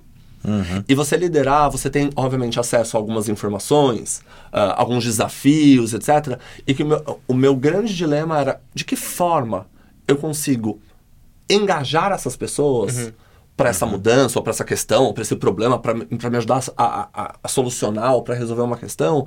E 0.88 0.94
você 0.94 1.16
liderar, 1.16 1.70
você 1.70 1.88
tem, 1.88 2.10
obviamente, 2.16 2.60
acesso 2.60 2.96
a 2.96 3.00
algumas 3.00 3.28
informações, 3.28 4.22
ah, 4.52 4.74
alguns 4.80 5.04
desafios, 5.04 5.94
etc. 5.94 6.38
E 6.66 6.74
que 6.74 6.82
o 6.82 6.86
meu, 6.86 7.20
o 7.28 7.34
meu 7.34 7.56
grande 7.56 7.94
dilema 7.94 8.38
era 8.40 8.60
de 8.74 8.84
que 8.84 8.96
forma 8.96 9.66
eu 10.06 10.16
consigo 10.16 10.78
engajar 11.48 12.12
essas 12.12 12.36
pessoas 12.36 13.12
para 13.56 13.68
essa 13.70 13.86
mudança, 13.86 14.38
ou 14.38 14.42
para 14.42 14.50
essa 14.50 14.64
questão, 14.64 15.04
ou 15.04 15.14
para 15.14 15.22
esse 15.22 15.36
problema, 15.36 15.78
para 15.78 15.94
me 15.94 16.36
ajudar 16.36 16.60
a, 16.76 17.08
a, 17.14 17.34
a 17.42 17.48
solucionar 17.48 18.12
ou 18.14 18.22
para 18.22 18.34
resolver 18.34 18.62
uma 18.62 18.76
questão. 18.76 19.26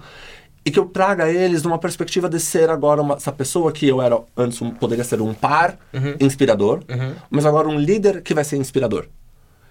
E 0.66 0.70
que 0.72 0.78
eu 0.78 0.86
traga 0.86 1.30
eles 1.32 1.64
numa 1.64 1.80
perspectiva 1.80 2.28
de 2.28 2.38
ser 2.42 2.70
agora 2.70 3.02
uma, 3.02 3.16
essa 3.16 3.32
pessoa 3.32 3.72
que 3.72 3.88
eu 3.88 4.02
era 4.02 4.20
antes, 4.36 4.62
um- 4.62 4.72
poderia 4.72 5.04
ser 5.06 5.22
um 5.22 5.34
par 5.34 5.78
inspirador, 6.20 6.84
mas 7.30 7.46
agora 7.46 7.70
um 7.70 7.80
líder 7.80 8.22
que 8.22 8.34
vai 8.34 8.44
ser 8.44 8.58
inspirador 8.58 9.08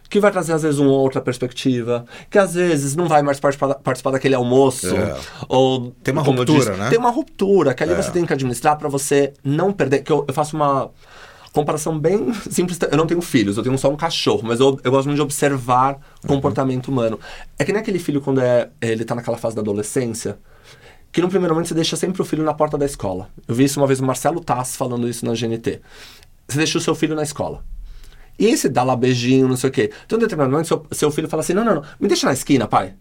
que 0.09 0.21
vai 0.21 0.31
trazer 0.31 0.53
às 0.53 0.63
vezes 0.63 0.79
uma 0.79 0.91
outra 0.93 1.21
perspectiva, 1.21 2.05
que 2.31 2.39
às 2.39 2.55
vezes 2.55 2.95
não 2.95 3.09
vai 3.09 3.23
mais 3.23 3.41
participar, 3.41 3.75
participar 3.75 4.13
daquele 4.13 4.35
almoço, 4.35 4.95
É. 4.95 5.17
ou 5.49 5.91
Tem 6.03 6.13
uma 6.13 6.23
ruptura, 6.23 6.77
né? 6.77 6.89
Tem 6.91 6.99
uma 6.99 7.11
ruptura 7.11 7.75
que 7.75 7.83
ali 7.83 7.93
É. 7.93 7.97
você 7.97 8.11
tem 8.11 8.25
que 8.25 8.33
administrar 8.33 8.77
para 8.79 8.89
você 8.89 9.33
não 9.43 9.73
perder. 9.73 10.03
Que 10.03 10.13
eu, 10.13 10.25
eu 10.29 10.33
faço 10.35 10.55
uma 10.57 10.91
comparação 11.53 11.99
bem 11.99 12.33
simples. 12.51 12.79
Eu 12.91 12.97
não 12.99 13.07
tenho 13.07 13.21
filhos, 13.21 13.57
eu 13.57 13.63
tenho 13.63 13.77
só 13.79 13.89
um 13.91 13.97
cachorro, 13.97 14.43
mas 14.45 14.61
eu, 14.61 14.79
eu 14.85 14.91
gosto 14.91 15.07
muito 15.07 15.17
de 15.17 15.23
observar 15.23 15.95
Uhum. 16.23 16.29
comportamento 16.37 16.89
humano. 16.89 17.19
É 17.59 17.65
que 17.65 17.73
nem 17.73 17.81
aquele 17.81 17.99
filho 17.99 18.21
quando 18.21 18.41
é, 18.41 18.69
ele 18.81 19.05
tá 19.05 19.15
naquela 19.15 19.37
fase 19.39 19.55
da 19.57 19.63
adolescência. 19.63 20.39
Que 21.13 21.23
no 21.23 21.29
primeiro 21.29 21.55
momento 21.55 21.69
você 21.69 21.75
deixa 21.75 21.97
sempre 21.97 22.21
o 22.21 22.25
filho 22.25 22.45
na 22.45 22.53
porta 22.53 22.77
da 22.77 22.85
escola. 22.85 23.29
Eu 23.49 23.55
vi 23.55 23.65
isso 23.65 23.81
uma 23.81 23.87
vez 23.87 24.01
o 24.01 24.05
Marcelo 24.05 24.39
Tass 24.41 24.77
falando 24.77 25.09
isso 25.09 25.25
na 25.25 25.33
GNT. 25.33 25.81
Você 26.47 26.59
deixa 26.59 26.77
o 26.79 26.81
seu 26.81 26.95
filho 26.95 27.15
na 27.15 27.23
escola. 27.23 27.65
E 28.39 28.47
aí 28.47 28.57
você 28.57 28.69
dá 28.69 28.83
lá 28.83 28.95
beijinho, 28.95 29.49
não 29.49 29.57
sei 29.57 29.71
o 29.71 29.73
quê. 29.73 29.91
Então, 30.05 30.19
em 30.19 30.21
determinado 30.21 30.51
momento, 30.51 30.67
seu, 30.69 30.87
seu 30.93 31.11
filho 31.11 31.29
fala 31.29 31.43
assim: 31.43 31.55
não, 31.55 31.65
não, 31.65 31.77
não, 31.77 31.83
me 32.01 32.07
deixa 32.09 32.27
na 32.27 32.33
esquina, 32.33 32.67
pai. 32.69 32.95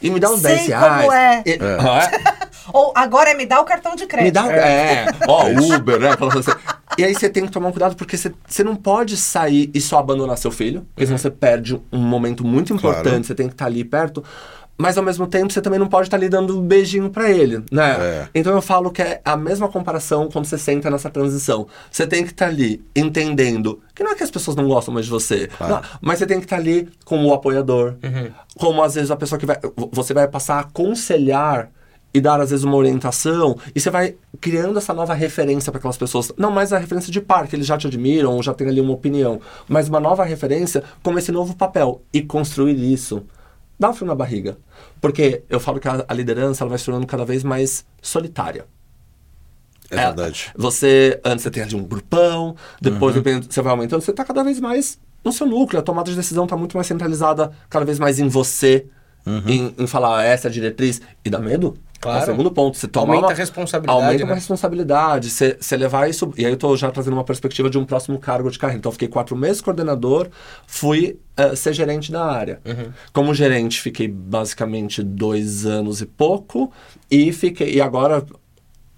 E 0.00 0.10
me 0.10 0.18
dá 0.18 0.30
uns 0.30 0.40
Sei 0.40 0.56
10 0.56 0.66
reais. 0.68 1.00
como 1.00 1.12
é. 1.12 1.42
E- 1.46 1.58
Ah, 1.78 2.04
é? 2.04 2.42
Ou 2.72 2.92
agora 2.94 3.30
é 3.30 3.34
me 3.34 3.44
dá 3.46 3.60
o 3.60 3.64
cartão 3.64 3.94
de 3.96 4.06
crédito. 4.06 4.24
Me 4.26 4.30
dá. 4.48 4.52
É, 4.54 5.06
ó, 5.26 5.46
Uber, 5.48 5.98
né? 5.98 6.10
Assim. 6.10 6.50
E 6.98 7.04
aí 7.04 7.14
você 7.14 7.28
tem 7.28 7.44
que 7.46 7.50
tomar 7.52 7.68
um 7.68 7.72
cuidado, 7.72 7.96
porque 7.96 8.16
você, 8.16 8.32
você 8.46 8.62
não 8.62 8.76
pode 8.76 9.16
sair 9.16 9.70
e 9.74 9.80
só 9.80 9.98
abandonar 9.98 10.36
seu 10.38 10.50
filho, 10.50 10.86
porque 10.94 11.06
senão 11.06 11.18
você 11.18 11.30
perde 11.30 11.80
um 11.92 11.98
momento 11.98 12.44
muito 12.46 12.72
importante, 12.72 13.02
Claro. 13.08 13.24
você 13.24 13.34
tem 13.34 13.46
que 13.48 13.54
estar 13.54 13.66
ali 13.66 13.84
perto. 13.84 14.22
Mas 14.76 14.98
ao 14.98 15.04
mesmo 15.04 15.26
tempo 15.26 15.52
você 15.52 15.60
também 15.60 15.78
não 15.78 15.86
pode 15.86 16.08
estar 16.08 16.16
ali 16.16 16.28
dando 16.28 16.58
um 16.58 16.62
beijinho 16.62 17.10
pra 17.10 17.30
ele, 17.30 17.62
né? 17.70 17.96
É. 18.00 18.28
Então 18.34 18.52
eu 18.52 18.62
falo 18.62 18.90
que 18.90 19.02
é 19.02 19.20
a 19.24 19.36
mesma 19.36 19.68
comparação 19.68 20.28
quando 20.32 20.46
você 20.46 20.58
senta 20.58 20.90
nessa 20.90 21.10
transição. 21.10 21.66
Você 21.90 22.06
tem 22.06 22.24
que 22.24 22.30
estar 22.32 22.46
ali 22.46 22.82
entendendo 22.96 23.80
que 23.94 24.02
não 24.02 24.10
é 24.10 24.14
que 24.14 24.24
as 24.24 24.30
pessoas 24.30 24.56
não 24.56 24.66
gostam 24.66 24.92
mais 24.92 25.06
de 25.06 25.12
você, 25.12 25.48
não, 25.60 25.80
mas 26.00 26.18
você 26.18 26.26
tem 26.26 26.38
que 26.38 26.46
estar 26.46 26.56
ali 26.56 26.88
como 27.04 27.28
o 27.28 27.34
apoiador, 27.34 27.94
como 28.56 28.82
às 28.82 28.94
vezes 28.94 29.10
a 29.10 29.16
pessoa 29.16 29.38
que 29.38 29.46
vai. 29.46 29.58
Você 29.92 30.14
vai 30.14 30.26
passar 30.26 30.56
a 30.56 30.60
aconselhar 30.60 31.70
e 32.14 32.20
dar 32.20 32.40
às 32.40 32.50
vezes 32.50 32.64
uma 32.64 32.76
orientação 32.76 33.56
e 33.74 33.80
você 33.80 33.90
vai 33.90 34.16
criando 34.40 34.78
essa 34.78 34.92
nova 34.92 35.14
referência 35.14 35.70
para 35.70 35.78
aquelas 35.78 35.96
pessoas. 35.96 36.32
Não 36.36 36.50
mais 36.50 36.72
a 36.72 36.78
referência 36.78 37.12
de 37.12 37.20
par, 37.20 37.46
que 37.46 37.56
eles 37.56 37.66
já 37.66 37.78
te 37.78 37.86
admiram 37.86 38.34
ou 38.34 38.42
já 38.42 38.52
tem 38.52 38.68
ali 38.68 38.80
uma 38.80 38.92
opinião, 38.92 39.40
mas 39.68 39.88
uma 39.88 40.00
nova 40.00 40.24
referência 40.24 40.82
como 41.02 41.18
esse 41.18 41.32
novo 41.32 41.54
papel 41.54 42.02
e 42.12 42.22
construir 42.22 42.76
isso. 42.92 43.22
Dá 43.82 43.90
um 43.90 43.94
frio 43.94 44.06
na 44.06 44.14
barriga. 44.14 44.56
Porque 45.00 45.42
eu 45.50 45.58
falo 45.58 45.80
que 45.80 45.88
a, 45.88 46.04
a 46.06 46.14
liderança 46.14 46.62
ela 46.62 46.68
vai 46.68 46.78
se 46.78 46.84
tornando 46.84 47.04
cada 47.04 47.24
vez 47.24 47.42
mais 47.42 47.84
solitária. 48.00 48.64
É 49.90 49.96
verdade. 49.96 50.52
Você, 50.56 51.20
antes 51.24 51.42
você 51.42 51.50
tem 51.50 51.64
ali 51.64 51.74
um 51.74 51.82
grupão, 51.82 52.54
depois 52.80 53.12
depende- 53.16 53.48
você 53.52 53.60
vai 53.60 53.72
aumentando, 53.72 54.00
você 54.00 54.12
tá 54.12 54.24
cada 54.24 54.44
vez 54.44 54.60
mais 54.60 55.00
no 55.24 55.32
seu 55.32 55.48
núcleo. 55.48 55.80
A 55.80 55.82
tomada 55.82 56.08
de 56.08 56.16
decisão 56.16 56.46
tá 56.46 56.56
muito 56.56 56.76
mais 56.76 56.86
centralizada, 56.86 57.50
cada 57.68 57.84
vez 57.84 57.98
mais 57.98 58.20
em 58.20 58.28
você, 58.28 58.86
em, 59.26 59.74
em 59.76 59.86
falar 59.88 60.24
essa 60.24 60.46
é 60.46 60.48
a 60.48 60.52
diretriz. 60.52 61.00
E 61.24 61.28
dá 61.28 61.40
medo? 61.40 61.76
Claro. 62.02 62.18
É 62.18 62.22
o 62.22 62.26
segundo 62.26 62.50
ponto. 62.50 62.76
Você 62.76 62.88
toma 62.88 63.06
Aumenta 63.14 63.26
uma- 63.28 63.32
a 63.32 63.36
responsabilidade, 63.36 64.02
Aumenta 64.04 64.18
né? 64.24 64.30
uma 64.30 64.34
responsabilidade. 64.34 65.30
Você, 65.30 65.56
você 65.60 65.76
levar 65.76 66.10
isso. 66.10 66.32
E 66.36 66.44
aí 66.44 66.52
eu 66.52 66.56
tô 66.56 66.76
já 66.76 66.90
trazendo 66.90 67.14
uma 67.14 67.22
perspectiva 67.24 67.70
de 67.70 67.78
um 67.78 67.84
próximo 67.84 68.18
cargo 68.18 68.50
de 68.50 68.58
carreira. 68.58 68.78
Então 68.78 68.90
eu 68.90 68.92
fiquei 68.92 69.06
quatro 69.08 69.36
meses 69.36 69.60
coordenador, 69.62 70.28
fui 70.66 71.16
eh, 71.36 71.54
ser 71.54 71.72
gerente 71.72 72.10
da 72.10 72.24
área. 72.24 72.60
Uhum. 72.66 72.92
Como 73.12 73.32
gerente, 73.32 73.80
fiquei 73.80 74.08
basicamente 74.08 75.00
dois 75.02 75.64
anos 75.64 76.00
e 76.00 76.06
pouco. 76.06 76.72
E 77.10 77.32
fiquei. 77.32 77.74
E 77.74 77.80
agora 77.80 78.24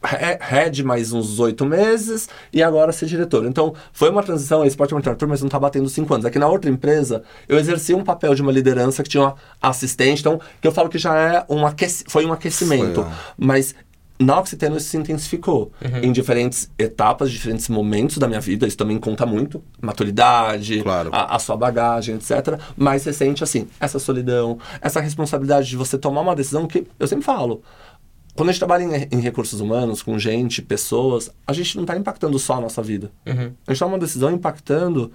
head 0.07 0.83
mais 0.85 1.13
uns 1.13 1.39
oito 1.41 1.65
meses 1.65 2.29
e 2.53 2.63
agora 2.63 2.93
ser 2.93 3.07
diretor. 3.07 3.45
Então, 3.47 3.75
foi 3.93 4.11
uma 4.11 4.23
transição, 4.23 4.63
a 4.63 4.67
esporte 4.67 4.93
monitor, 4.95 5.17
mas 5.29 5.43
não 5.43 5.49
tá 5.49 5.59
batendo 5.59 5.89
cinco 5.89 6.13
anos. 6.15 6.27
Aqui 6.27 6.39
na 6.39 6.47
outra 6.49 6.71
empresa, 6.71 7.23
eu 7.49 7.59
exerci 7.59 7.95
um 7.95 8.05
papel 8.05 8.35
de 8.35 8.43
uma 8.43 8.53
liderança 8.53 9.03
que 9.03 9.09
tinha 9.09 9.23
uma 9.25 9.35
assistente, 9.61 10.21
então, 10.21 10.41
que 10.61 10.67
eu 10.69 10.73
falo 10.73 10.89
que 10.89 10.99
já 10.99 11.17
é 11.17 11.45
um 11.49 11.67
aqueci 11.67 12.05
foi 12.07 12.25
um 12.27 12.33
aquecimento. 12.33 13.03
Foi, 13.03 13.11
ó. 13.11 13.15
Mas 13.37 13.75
na 14.17 14.39
Occitano 14.39 14.77
isso 14.77 14.89
se 14.89 14.97
intensificou 14.97 15.73
em 16.03 16.13
diferentes 16.13 16.71
etapas, 16.79 17.33
diferentes 17.33 17.69
momentos 17.69 18.17
da 18.17 18.29
minha 18.29 18.41
vida. 18.41 18.65
Isso 18.67 18.77
também 18.77 18.97
conta 18.99 19.27
muito. 19.27 19.61
Maturidade, 19.83 20.83
Claro. 20.83 21.11
a, 21.13 21.35
a 21.35 21.39
sua 21.41 21.57
bagagem, 21.57 22.15
etc. 22.15 22.59
Mas 22.77 23.03
você 23.03 23.13
sente, 23.13 23.43
assim, 23.43 23.67
essa 23.81 23.99
solidão, 23.99 24.59
essa 24.81 25.01
responsabilidade 25.01 25.69
de 25.69 25.77
você 25.77 25.99
tomar 25.99 26.21
uma 26.21 26.37
decisão 26.37 26.67
que 26.67 26.87
eu 26.99 27.09
sempre 27.09 27.25
falo. 27.25 27.63
Quando 28.35 28.49
a 28.49 28.53
gente 28.53 28.59
trabalha 28.61 28.83
em, 28.83 29.09
em 29.17 29.21
recursos 29.21 29.61
humanos, 29.61 30.03
com 30.03 30.19
gente, 30.19 30.61
pessoas, 30.61 31.31
a 31.47 31.53
gente 31.53 31.77
não 31.77 31.85
está 31.85 31.97
impactando 31.97 32.39
só 32.39 32.55
a 32.55 32.61
nossa 32.61 32.83
vida. 32.83 33.11
A 33.67 33.73
gente 33.73 33.79
toma 33.79 33.93
uma 33.93 33.99
decisão 33.99 34.31
impactando 34.33 35.13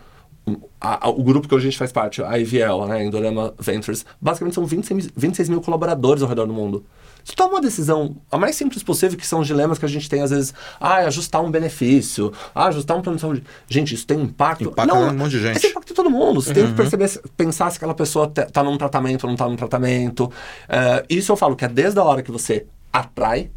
a- 0.82 1.08
a- 1.08 1.10
o 1.10 1.22
grupo 1.22 1.48
que 1.48 1.54
hoje 1.54 1.68
a 1.68 1.70
gente 1.70 1.78
faz 1.78 1.92
parte, 1.92 2.24
a 2.24 2.40
IVL, 2.40 2.88
né, 2.88 3.04
Indorama 3.06 3.54
Ventures. 3.60 4.06
Basicamente 4.20 4.56
são 4.56 4.66
26, 4.66 5.10
26 5.16 5.50
mil 5.50 5.62
colaboradores 5.62 6.24
ao 6.24 6.30
redor 6.30 6.46
do 6.48 6.54
mundo. 6.54 6.84
Você 7.24 7.36
toma 7.36 7.56
uma 7.56 7.62
decisão 7.62 8.16
a 8.32 8.38
mais 8.38 8.56
simples 8.56 8.82
possível, 8.82 9.18
que 9.18 9.28
são 9.28 9.42
os 9.42 9.48
dilemas 9.48 9.78
que 9.78 9.86
a 9.86 9.90
gente 9.90 10.10
tem 10.10 10.22
às 10.22 10.32
vezes. 10.32 10.54
Ah, 10.80 10.96
ajustar 11.00 11.44
um 11.44 11.52
benefício. 11.52 12.32
Ah, 12.56 12.68
ajustar 12.68 12.98
um 12.98 13.02
plano 13.02 13.18
de 13.18 13.22
saúde. 13.22 13.44
Gente, 13.68 13.94
isso 13.94 14.08
tem 14.08 14.20
impacto. 14.22 14.64
Impacta 14.70 14.94
um 15.12 15.14
monte 15.18 15.32
de 15.32 15.42
gente. 15.42 15.58
Isso 15.58 15.68
impacta 15.68 15.94
todo 15.94 16.10
mundo. 16.10 16.42
Você 16.42 16.54
tem 16.54 16.66
que 16.66 16.74
perceber, 16.74 17.08
se- 17.10 17.22
pensar 17.38 17.70
se 17.70 17.78
aquela 17.78 17.94
pessoa 17.94 18.26
te- 18.28 18.46
tá 18.46 18.64
num 18.64 18.78
tratamento 18.78 19.26
ou 19.26 19.30
não 19.30 19.36
tá 19.36 19.48
num 19.48 19.58
tratamento. 19.58 20.32
É, 20.68 21.06
isso 21.10 21.32
eu 21.32 21.36
falo 21.36 21.56
que 21.58 21.66
é 21.66 21.68
desde 21.68 22.00
a 22.00 22.04
hora 22.04 22.24
que 22.24 22.32
você 22.32 22.66
atrai 22.92 23.52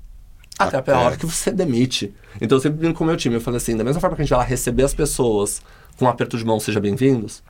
até 0.59 0.77
a 0.77 0.81
Até. 0.81 0.93
hora 0.93 1.17
que 1.17 1.27
você 1.27 1.51
demite. 1.51 2.15
Então 2.41 2.57
eu 2.59 2.63
sempre 2.63 2.79
brinco 2.79 2.99
com 2.99 3.05
o 3.05 3.07
meu 3.07 3.17
time. 3.17 3.35
Eu 3.35 3.41
falo 3.41 3.57
assim, 3.57 3.77
da 3.77 3.83
mesma 3.83 4.01
forma 4.01 4.15
que 4.15 4.23
a 4.23 4.25
gente 4.25 4.31
vai 4.31 4.39
lá 4.41 4.45
receber 4.45 4.85
as 4.85 4.95
pessoas 4.95 5.61
com 5.97 6.05
um 6.05 6.09
aperto 6.09 6.37
de 6.39 6.45
mão, 6.45 6.61
seja 6.61 6.79
bem-vindos, 6.81 7.43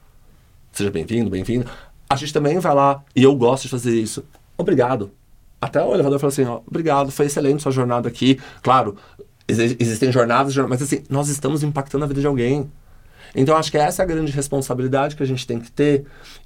seja 0.72 0.90
bem-vindo, 0.90 1.28
bem-vinda, 1.30 1.66
a 2.08 2.16
gente 2.16 2.32
também 2.32 2.58
vai 2.58 2.74
lá, 2.74 3.02
e 3.14 3.22
eu 3.22 3.34
gosto 3.36 3.64
de 3.64 3.68
fazer 3.68 3.94
isso. 3.98 4.24
Obrigado. 4.56 5.10
Até 5.60 5.82
o 5.82 5.94
elevador 5.94 6.18
fala 6.18 6.32
assim, 6.32 6.44
ó, 6.44 6.60
obrigado, 6.66 7.10
foi 7.12 7.26
excelente 7.26 7.62
sua 7.62 7.70
jornada 7.72 8.08
aqui. 8.08 8.40
Claro, 8.62 8.96
exi- 9.46 9.76
existem 9.78 10.10
jornadas, 10.10 10.56
mas 10.56 10.82
assim, 10.82 11.02
nós 11.08 11.28
estamos 11.28 11.62
impactando 11.62 12.04
a 12.04 12.08
vida 12.08 12.20
de 12.20 12.26
alguém. 12.26 12.70
Então 13.34 13.56
acho 13.56 13.70
que 13.70 13.78
essa 13.78 14.02
é 14.02 14.04
a 14.04 14.06
grande 14.06 14.32
responsabilidade 14.32 15.16
que 15.16 15.22
a 15.22 15.26
gente 15.26 15.46
tem 15.46 15.58
que 15.60 15.70
ter. 15.70 16.04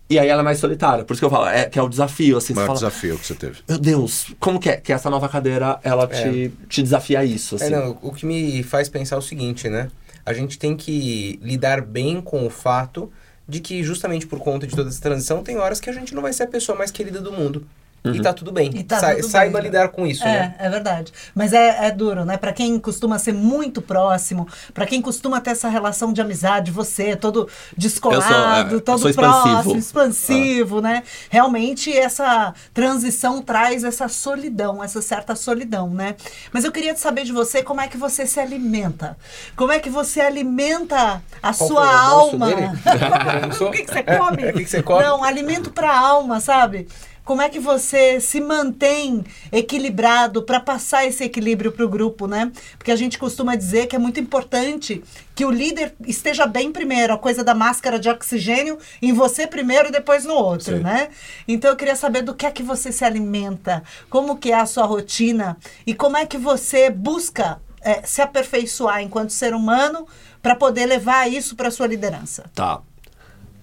E 0.09 0.19
aí 0.19 0.29
ela 0.29 0.43
é 0.43 0.45
mais 0.45 0.59
solitária. 0.59 1.05
Por 1.05 1.15
isso 1.15 1.21
que 1.21 1.25
eu 1.27 1.31
falo, 1.31 1.47
é, 1.47 1.65
que 1.65 1.79
é 1.79 1.83
o 1.83 1.89
desafio, 1.89 2.37
assim, 2.37 2.53
O 2.53 2.55
você 2.55 2.55
maior 2.55 2.67
fala, 2.69 2.79
desafio 2.79 3.19
que 3.19 3.27
você 3.27 3.35
teve. 3.35 3.59
meu 3.69 3.79
Deus, 3.79 4.33
como 4.39 4.61
que 4.61 4.71
é? 4.71 4.77
Que 4.77 4.93
essa 4.93 5.11
nova 5.11 5.29
cadeira, 5.29 5.81
ela 5.83 6.07
te, 6.07 6.53
te 6.69 6.83
desafia 6.83 7.19
a 7.21 7.25
isso, 7.25 7.57
É, 7.57 7.65
assim. 7.65 7.71
não, 7.75 7.99
o 8.03 8.13
que 8.13 8.25
me 8.25 8.63
faz 8.63 8.89
pensar 8.89 9.17
é 9.17 9.19
o 9.19 9.23
seguinte, 9.23 9.69
né? 9.69 9.89
A 10.25 10.33
gente 10.33 10.59
tem 10.59 10.77
que 10.77 11.39
lidar 11.43 11.81
bem 11.83 12.21
com 12.21 12.47
o 12.47 12.51
fato 12.51 13.11
de 13.49 13.61
que, 13.61 13.83
justamente 13.83 14.27
por 14.27 14.39
conta 14.41 14.67
de 14.67 14.75
toda 14.75 14.89
essa 14.89 15.01
transição, 15.01 15.43
tem 15.43 15.57
horas 15.59 15.81
que 15.81 15.89
a 15.91 15.93
gente 15.93 16.15
não 16.15 16.23
vai 16.23 16.33
ser 16.33 16.45
a 16.45 16.49
pessoa 16.49 16.77
mais 16.79 16.91
querida 16.91 17.21
do 17.21 17.33
mundo. 17.33 17.67
E 18.15 18.21
tá 18.21 18.33
tudo 18.33 18.53
bem. 18.53 18.71
E 18.75 18.83
tá 18.85 18.99
Sa- 18.99 19.15
tudo 19.15 19.29
saiba 19.29 19.59
bem. 19.59 19.69
lidar 19.71 19.89
com 19.89 20.07
isso, 20.07 20.23
é, 20.25 20.27
né? 20.33 20.55
É 20.59 20.69
verdade. 20.71 21.13
Mas 21.35 21.53
é, 21.53 21.87
é 21.87 21.91
duro, 21.91 22.25
né? 22.25 22.37
Pra 22.37 22.53
quem 22.53 22.79
costuma 22.79 23.19
ser 23.19 23.33
muito 23.33 23.81
próximo, 23.83 24.47
pra 24.75 24.87
quem 24.87 25.01
costuma 25.03 25.41
ter 25.41 25.51
essa 25.51 25.69
relação 25.69 26.13
de 26.13 26.21
amizade, 26.21 26.71
você 26.71 27.09
é 27.11 27.17
todo 27.17 27.49
descolado, 27.77 28.25
Eu 28.25 28.69
sou, 28.71 28.79
é, 28.79 28.81
todo 28.81 28.99
sou 29.01 29.11
expansivo. 29.11 29.51
próximo, 29.55 29.77
expansivo, 29.79 30.81
né? 30.81 31.03
Realmente 31.31 31.93
essa 31.97 32.55
transição 32.73 33.41
traz 33.43 33.85
essa 33.85 34.09
solidão, 34.09 34.83
essa 34.83 35.01
certa 35.03 35.35
solidão, 35.35 35.91
né? 35.91 36.15
Mas 36.53 36.65
eu 36.65 36.73
queria 36.73 36.95
saber 36.97 37.25
de 37.25 37.33
você 37.33 37.63
como 37.63 37.81
é 37.81 37.89
que 37.89 37.97
você 37.97 38.27
se 38.27 38.39
alimenta. 38.41 39.17
Como 39.57 39.73
é 39.73 39.79
que 39.79 39.91
você 39.91 40.21
alimenta 40.21 41.23
a 41.49 41.55
Qual 41.55 41.69
sua 41.69 42.01
alma? 42.01 42.49
o 43.61 43.71
que, 43.71 43.83
que 43.83 43.93
você 43.93 44.03
come? 44.03 44.43
É, 44.43 44.51
o 44.51 44.53
que 44.55 44.65
que 44.65 44.71
você 44.71 44.83
come? 44.83 45.03
Não, 45.03 45.25
alimento 45.25 45.71
pra 45.71 45.99
alma, 45.99 46.41
sabe? 46.41 46.87
como 47.27 47.43
é 47.43 47.49
que 47.49 47.59
você 47.59 48.21
se 48.21 48.41
mantém 48.41 49.25
equilibrado 49.51 50.45
para 50.45 50.61
passar 50.61 51.05
esse 51.05 51.25
equilíbrio 51.25 51.73
para 51.73 51.85
o 51.85 51.89
grupo, 51.89 52.29
né? 52.29 52.53
Porque 52.79 52.93
a 52.93 52.97
gente 52.97 53.19
costuma 53.19 53.57
dizer 53.57 53.89
que 53.89 53.97
é 53.97 53.99
muito 53.99 54.21
importante 54.21 55.03
que 55.35 55.45
o 55.45 55.51
líder 55.51 55.93
esteja 56.07 56.47
bem 56.47 56.71
primeiro, 56.71 57.13
a 57.13 57.19
coisa 57.19 57.43
da 57.43 57.53
máscara 57.53 57.99
de 57.99 58.09
oxigênio 58.09 58.79
em 59.03 59.13
você 59.13 59.45
primeiro 59.45 59.89
e 59.89 59.91
depois 59.91 60.25
no 60.25 60.35
outro, 60.35 60.77
Sim. 60.77 60.85
né? 60.85 61.09
Então 61.49 61.69
eu 61.69 61.77
queria 61.77 61.97
saber 61.97 62.23
do 62.23 62.33
que 62.33 62.47
é 62.47 62.51
que 62.51 62.63
você 62.63 62.93
se 62.93 63.05
alimenta, 63.05 63.83
como 64.09 64.37
que 64.37 64.53
é 64.53 64.61
a 64.61 64.65
sua 64.65 64.87
rotina 64.87 65.57
e 65.85 65.95
como 65.95 66.17
é 66.17 66.25
que 66.25 66.39
você 66.39 66.91
busca 66.91 67.61
é, 67.81 68.03
se 68.05 68.23
aperfeiçoar 68.23 69.03
enquanto 69.03 69.31
ser 69.31 69.53
humano 69.53 70.07
para 70.47 70.55
poder 70.55 70.87
levar 70.87 71.29
isso 71.29 71.57
para 71.57 71.73
sua 71.73 71.89
liderança. 71.89 72.49
Tá. 72.55 72.81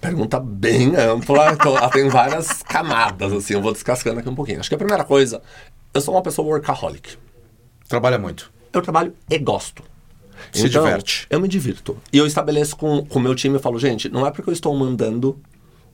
Pergunta 0.02 0.38
bem 0.38 0.94
ampla, 0.98 1.54
então 1.54 1.78
ela 1.78 1.90
tem 1.90 2.10
várias 2.10 2.62
camadas, 2.62 3.32
assim, 3.32 3.54
eu 3.54 3.62
vou 3.62 3.72
descascando 3.72 4.20
aqui 4.20 4.28
um 4.28 4.36
pouquinho. 4.36 4.60
Acho 4.60 4.68
que 4.68 4.76
a 4.76 4.78
primeira 4.78 5.06
coisa, 5.06 5.42
eu 5.94 6.02
sou 6.02 6.14
uma 6.14 6.22
pessoa 6.22 6.46
workaholic. 6.46 7.18
Trabalha 7.88 8.18
muito. 8.18 8.52
Eu 8.74 8.82
trabalho 8.82 9.14
e 9.30 9.38
gosto. 9.38 9.82
Se 10.52 10.68
diverte. 10.68 11.26
Eu 11.30 11.40
me 11.40 11.48
divirto. 11.48 11.98
E 12.12 12.18
eu 12.18 12.28
estabeleço 12.28 12.76
com 12.76 13.08
o 13.10 13.20
meu 13.22 13.34
time, 13.34 13.56
eu 13.56 13.62
falo, 13.62 13.80
gente, 13.80 14.10
não 14.10 14.28
é 14.28 14.32
porque 14.32 14.50
eu 14.50 14.54
estou 14.54 14.76
mandando 14.76 15.40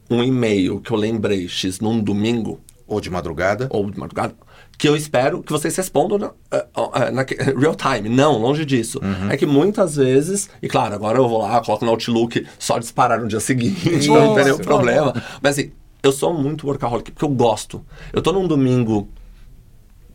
um 0.10 0.24
e-mail 0.24 0.80
que 0.80 0.90
eu 0.90 0.98
lembrei 0.98 1.48
X 1.48 1.80
num 1.80 2.02
domingo 2.02 2.60
Ou 2.88 3.00
de 3.00 3.12
madrugada. 3.12 3.68
ou 3.70 3.92
de 3.92 4.00
madrugada, 4.00 4.34
que 4.80 4.88
eu 4.88 4.96
espero 4.96 5.44
que 5.44 5.52
vocês 5.52 5.76
respondam 5.76 6.18
na, 6.18 6.32
eh, 6.52 6.66
eh, 6.96 7.12
na 7.12 7.24
real 7.60 7.76
time. 7.76 8.08
Não, 8.08 8.38
longe 8.38 8.64
disso. 8.64 8.98
É 9.30 9.36
que 9.36 9.46
muitas 9.46 9.98
vezes, 9.98 10.50
e 10.64 10.70
claro, 10.70 10.96
agora 10.96 11.18
eu 11.18 11.28
vou 11.28 11.42
lá, 11.42 11.62
coloco 11.62 11.84
no 11.84 11.92
Outlook 11.92 12.48
só 12.58 12.80
disparar 12.80 13.20
no 13.20 13.28
dia 13.28 13.42
seguinte, 13.42 14.08
Boa, 14.08 14.22
não 14.24 14.36
tem 14.36 14.46
nenhum 14.46 14.58
problema. 14.60 15.14
Mas 15.42 15.60
assim, 15.60 15.74
eu 16.02 16.14
sou 16.14 16.34
muito 16.34 16.66
workaholic, 16.66 17.12
porque 17.12 17.26
eu 17.26 17.30
gosto. 17.30 17.86
Eu 18.14 18.22
tô 18.22 18.32
num 18.32 18.48
domingo, 18.48 19.10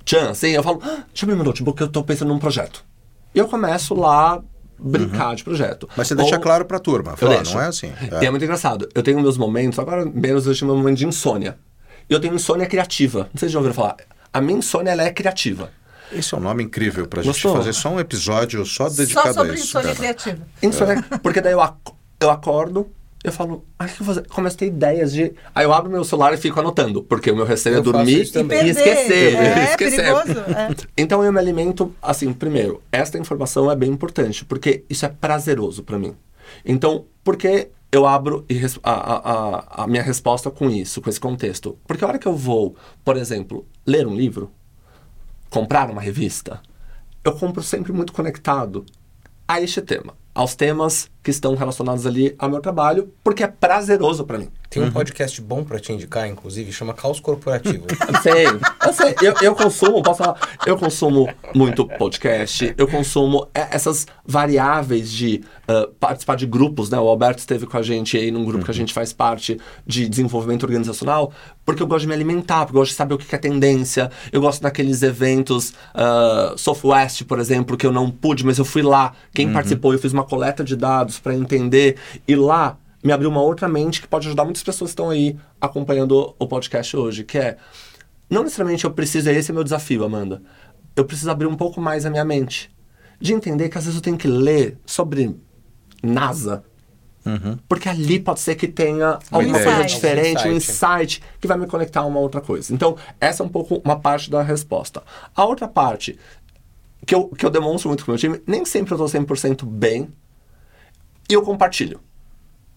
tchan, 0.02 0.30
assim, 0.30 0.48
eu 0.48 0.62
falo, 0.62 0.80
ah, 0.82 1.04
deixa 1.08 1.24
eu 1.24 1.26
abrir 1.26 1.36
meu 1.36 1.44
notebook, 1.44 1.78
eu 1.82 1.88
tô 1.88 2.02
pensando 2.02 2.28
num 2.28 2.38
projeto. 2.38 2.82
E 3.34 3.38
eu 3.38 3.46
começo 3.46 3.94
lá 3.94 4.42
brincar 4.78 5.36
de 5.36 5.44
projeto. 5.44 5.86
Mas 5.94 6.08
você 6.08 6.14
deixa 6.14 6.36
Ou- 6.36 6.40
claro 6.40 6.64
pra 6.64 6.78
turma. 6.78 7.18
Fala, 7.18 7.42
não 7.42 7.60
é 7.60 7.66
assim. 7.66 7.92
E 8.22 8.24
é 8.24 8.30
muito 8.30 8.42
engraçado. 8.42 8.88
Eu 8.94 9.02
tenho 9.02 9.20
meus 9.20 9.36
momentos, 9.36 9.78
agora 9.78 10.06
menos 10.06 10.46
eu 10.46 10.54
tenho 10.54 10.68
meu 10.68 10.76
momento 10.76 10.96
de 10.96 11.06
insônia. 11.06 11.58
Eu 12.08 12.18
tenho 12.18 12.34
insônia 12.34 12.64
criativa. 12.64 13.28
Não 13.32 13.38
sei 13.38 13.48
se 13.48 13.52
já 13.52 13.58
ouviram 13.58 13.74
falar. 13.74 13.96
A 14.34 14.40
minha 14.40 14.58
insônia, 14.58 14.90
ela 14.90 15.04
é 15.04 15.10
criativa. 15.12 15.70
Esse 16.12 16.34
é 16.34 16.36
um 16.36 16.40
nome 16.40 16.62
incrível 16.62 17.06
pra 17.06 17.22
gente 17.22 17.32
Gostou? 17.32 17.56
fazer 17.56 17.72
só 17.72 17.88
um 17.90 17.98
episódio 17.98 18.64
só 18.66 18.88
dedicado 18.88 19.28
Só 19.28 19.32
sobre 19.34 19.52
a 19.52 19.54
isso. 19.54 19.64
insônia 19.64 19.86
cara. 19.94 19.96
criativa. 19.98 20.46
Insônia, 20.62 21.04
porque 21.22 21.40
daí 21.40 21.52
eu, 21.52 21.60
ac- 21.60 21.92
eu 22.20 22.30
acordo, 22.30 22.86
eu 23.24 23.32
falo, 23.32 23.64
ah, 23.78 23.84
o 23.84 23.88
que 23.88 23.92
eu 24.02 24.04
vou 24.04 24.14
fazer? 24.14 24.28
Começo 24.28 24.54
a 24.56 24.58
ter 24.58 24.66
ideias 24.66 25.12
de... 25.12 25.32
Aí 25.54 25.64
eu 25.64 25.72
abro 25.72 25.90
meu 25.90 26.04
celular 26.04 26.34
e 26.34 26.36
fico 26.36 26.60
anotando, 26.60 27.02
porque 27.02 27.30
o 27.30 27.34
meu 27.36 27.44
receio 27.46 27.78
é 27.78 27.80
dormir 27.80 28.12
e, 28.12 28.16
e 28.18 28.68
esquecer. 28.70 29.34
É, 29.34 29.64
esquecer. 29.70 29.96
perigoso. 30.02 30.38
É. 30.54 30.74
Então 30.98 31.24
eu 31.24 31.32
me 31.32 31.38
alimento, 31.38 31.92
assim, 32.02 32.32
primeiro, 32.34 32.82
esta 32.92 33.16
informação 33.18 33.70
é 33.70 33.74
bem 33.74 33.90
importante, 33.90 34.44
porque 34.44 34.84
isso 34.90 35.06
é 35.06 35.08
prazeroso 35.08 35.82
pra 35.82 35.98
mim. 35.98 36.14
Então, 36.64 37.06
por 37.24 37.36
que 37.36 37.68
eu 37.94 38.06
abro 38.06 38.44
a, 38.82 38.92
a, 38.92 39.84
a, 39.84 39.86
minha 39.86 40.02
resposta 40.02 40.50
com 40.50 40.68
isso, 40.68 41.00
com 41.00 41.08
esse 41.08 41.20
contexto? 41.20 41.78
Porque 41.86 42.04
a 42.04 42.08
hora 42.08 42.18
que 42.18 42.26
eu 42.26 42.36
vou, 42.36 42.74
por 43.04 43.16
exemplo, 43.16 43.64
ler 43.86 44.04
um 44.04 44.14
livro, 44.16 44.50
comprar 45.48 45.88
uma 45.88 46.00
revista, 46.00 46.60
eu 47.22 47.32
compro 47.36 47.62
sempre 47.62 47.92
muito 47.92 48.12
conectado 48.12 48.84
a 49.46 49.60
este 49.60 49.80
tema, 49.80 50.16
aos 50.34 50.56
temas 50.56 51.08
que 51.22 51.30
estão 51.30 51.54
relacionados 51.54 52.04
ali 52.04 52.34
ao 52.36 52.50
meu 52.50 52.60
trabalho, 52.60 53.14
porque 53.22 53.44
é 53.44 53.46
prazeroso 53.46 54.24
pra 54.24 54.38
mim. 54.38 54.50
Tem 54.74 54.82
Uhum. 54.82 54.88
um 54.88 54.92
podcast 54.92 55.40
bom 55.40 55.62
pra 55.62 55.78
te 55.78 55.92
indicar, 55.92 56.26
inclusive, 56.26 56.72
chama 56.72 56.92
Caos 56.92 57.20
Corporativo. 57.20 57.86
Eu 57.88 58.18
sei, 58.20 58.46
eu 58.46 58.92
sei. 58.92 59.14
Eu, 59.22 59.34
eu 59.40 59.54
consumo, 59.54 60.02
posso 60.02 60.24
falar, 60.24 60.36
eu 60.66 60.76
consumo 60.76 61.32
muito 61.54 61.86
podcast, 61.86 62.74
eu 62.76 62.88
consumo 62.88 63.46
é, 63.54 63.68
essas 63.70 64.04
variáveis 64.26 65.12
de 65.12 65.44
ah, 65.68 65.88
participar 66.00 66.34
de 66.34 66.44
grupos, 66.44 66.90
né? 66.90 66.98
O 66.98 67.08
Alberto 67.08 67.38
esteve 67.38 67.66
com 67.66 67.76
a 67.76 67.82
gente 67.82 68.16
aí 68.16 68.32
num 68.32 68.44
grupo 68.44 68.64
que 68.64 68.70
a 68.72 68.74
gente 68.74 68.92
faz 68.92 69.12
parte 69.12 69.60
de 69.86 70.08
desenvolvimento 70.08 70.64
organizacional, 70.64 71.32
porque 71.64 71.80
eu 71.80 71.86
gosto 71.86 72.02
de 72.02 72.08
me 72.08 72.14
alimentar, 72.14 72.66
porque 72.66 72.76
eu 72.76 72.80
gosto 72.80 72.90
de 72.90 72.96
saber 72.96 73.14
o 73.14 73.18
que 73.18 73.32
é 73.32 73.38
tendência, 73.38 74.10
eu 74.32 74.40
gosto 74.40 74.60
daqueles 74.60 75.02
eventos 75.02 75.70
uh, 75.94 76.58
Southwest, 76.58 77.22
por 77.24 77.38
exemplo, 77.38 77.76
que 77.76 77.86
eu 77.86 77.92
não 77.92 78.10
pude, 78.10 78.44
mas 78.44 78.58
eu 78.58 78.64
fui 78.64 78.82
lá, 78.82 79.12
quem 79.32 79.52
participou, 79.52 79.92
eu 79.92 80.00
fiz 80.00 80.12
uma 80.12 80.24
coleta 80.24 80.64
de 80.64 80.74
dados 80.74 81.20
para 81.20 81.34
entender, 81.34 81.96
e 82.26 82.34
lá 82.34 82.76
me 83.04 83.12
abriu 83.12 83.28
uma 83.28 83.42
outra 83.42 83.68
mente 83.68 84.00
que 84.00 84.08
pode 84.08 84.26
ajudar 84.26 84.44
muitas 84.44 84.62
pessoas 84.62 84.90
que 84.90 84.92
estão 84.92 85.10
aí 85.10 85.36
acompanhando 85.60 86.34
o 86.38 86.48
podcast 86.48 86.96
hoje, 86.96 87.22
que 87.22 87.36
é 87.36 87.58
não 88.30 88.42
necessariamente 88.42 88.86
eu 88.86 88.90
preciso, 88.90 89.28
esse 89.28 89.50
é 89.50 89.54
meu 89.54 89.62
desafio, 89.62 90.02
Amanda. 90.02 90.42
Eu 90.96 91.04
preciso 91.04 91.30
abrir 91.30 91.46
um 91.46 91.54
pouco 91.54 91.82
mais 91.82 92.06
a 92.06 92.10
minha 92.10 92.24
mente. 92.24 92.74
De 93.20 93.34
entender 93.34 93.68
que 93.68 93.76
às 93.76 93.84
vezes 93.84 93.96
eu 93.96 94.02
tenho 94.02 94.16
que 94.16 94.26
ler 94.26 94.78
sobre 94.86 95.36
NASA. 96.02 96.64
Porque 97.68 97.88
ali 97.88 98.18
pode 98.18 98.40
ser 98.40 98.54
que 98.54 98.66
tenha 98.66 99.18
alguma 99.30 99.62
coisa 99.62 99.84
diferente, 99.84 100.48
um 100.48 100.52
insight 100.52 101.22
que 101.40 101.46
vai 101.46 101.58
me 101.58 101.66
conectar 101.66 102.00
a 102.00 102.06
uma 102.06 102.20
outra 102.20 102.40
coisa. 102.40 102.72
Então, 102.72 102.96
essa 103.20 103.42
é 103.42 103.46
um 103.46 103.48
pouco 103.48 103.82
uma 103.84 104.00
parte 104.00 104.30
da 104.30 104.42
resposta. 104.42 105.02
A 105.36 105.44
outra 105.44 105.68
parte, 105.68 106.18
que 107.06 107.14
eu, 107.14 107.28
que 107.28 107.44
eu 107.44 107.50
demonstro 107.50 107.88
muito 107.88 108.04
com 108.04 108.12
o 108.12 108.14
meu 108.14 108.18
time, 108.18 108.42
nem 108.46 108.64
sempre 108.64 108.94
eu 108.94 109.04
estou 109.04 109.20
100% 109.20 109.64
bem, 109.66 110.08
e 111.28 111.34
eu 111.34 111.42
compartilho. 111.42 112.00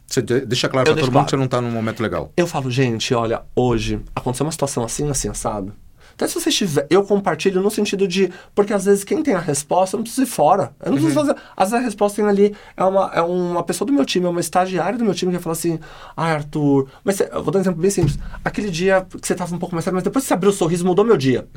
Você 0.08 0.22
de- 0.22 0.46
deixa 0.46 0.70
claro 0.70 0.88
Eu 0.89 0.93
pra 0.93 1.02
todo 1.02 1.06
mundo 1.08 1.13
claro. 1.13 1.26
que 1.26 1.32
você 1.32 1.38
não 1.38 1.48
tá 1.48 1.60
num 1.62 1.70
momento 1.72 2.02
legal. 2.02 2.32
Eu 2.38 2.48
falo, 2.48 2.72
gente, 2.72 3.13
olha, 3.13 3.41
hoje 3.56 4.00
aconteceu 4.15 4.46
uma 4.46 4.52
situação 4.52 4.84
assim, 4.84 5.10
assim, 5.10 5.28
assado. 5.30 5.74
Até 6.13 6.28
se 6.28 6.34
você 6.34 6.50
estiver. 6.50 6.88
Eu 6.89 7.04
compartilho 7.04 7.62
no 7.62 7.70
sentido 7.70 8.08
de. 8.08 8.32
Porque 8.56 8.74
às 8.74 8.86
vezes 8.86 9.04
quem 9.04 9.22
tem 9.22 9.36
a 9.36 9.39
resposta 9.39 9.96
eu 9.96 10.00
não 10.00 10.04
precisa 10.04 10.24
ir 10.24 10.30
fora. 10.30 10.72
Eu 10.84 10.89
não 10.91 10.98
preciso 10.98 11.13
fazer. 11.13 11.36
Às 11.56 11.70
vezes 11.70 11.84
a 11.84 11.86
resposta 11.86 12.15
tem 12.15 12.28
ali. 12.28 12.56
É 12.76 12.84
uma, 12.84 13.12
é 13.13 13.22
uma 13.22 13.62
pessoa 13.62 13.86
do 13.86 13.93
meu 13.93 14.04
time, 14.04 14.26
é 14.26 14.30
uma 14.30 14.39
estagiária 14.39 14.98
do 14.98 15.06
meu 15.06 15.13
time 15.13 15.32
que 15.32 15.38
fala 15.38 15.54
assim: 15.54 15.80
Ai, 16.15 16.32
Arthur. 16.32 16.88
Mas 17.04 17.17
você- 17.17 17.30
eu 17.32 17.43
vou 17.43 17.52
dar 17.52 17.60
um 17.60 17.62
exemplo 17.62 17.80
bem 17.80 17.91
simples. 17.91 18.17
Aquele 18.43 18.72
dia 18.72 19.06
que 19.22 19.28
você 19.28 19.36
tava 19.36 19.54
um 19.54 19.60
pouco 19.60 19.76
mais 19.76 19.84
sério, 19.86 19.93
mas 19.93 20.04
depois 20.04 20.24
que 20.24 20.30
você 20.30 20.34
abriu 20.34 20.50
o 20.50 20.54
sorriso, 20.54 20.84
mudou 20.84 21.06
meu 21.06 21.17
dia. 21.17 21.48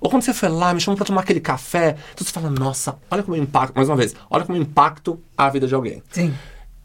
Ou 0.00 0.08
quando 0.08 0.22
você 0.22 0.32
foi 0.32 0.48
lá, 0.48 0.72
me 0.72 0.80
chamou 0.80 0.96
pra 0.96 1.04
tomar 1.04 1.20
aquele 1.20 1.40
café. 1.40 1.96
Então 2.14 2.26
você 2.26 2.32
fala: 2.32 2.48
Nossa, 2.48 2.96
olha 3.10 3.22
como 3.22 3.36
eu 3.36 3.42
impacto. 3.42 3.74
Mais 3.76 3.86
uma 3.86 3.96
vez, 3.96 4.14
olha 4.30 4.46
como 4.46 4.56
eu 4.56 4.62
impacto 4.62 5.20
a 5.36 5.50
vida 5.50 5.66
de 5.66 5.74
alguém. 5.74 6.02
Sim. 6.10 6.32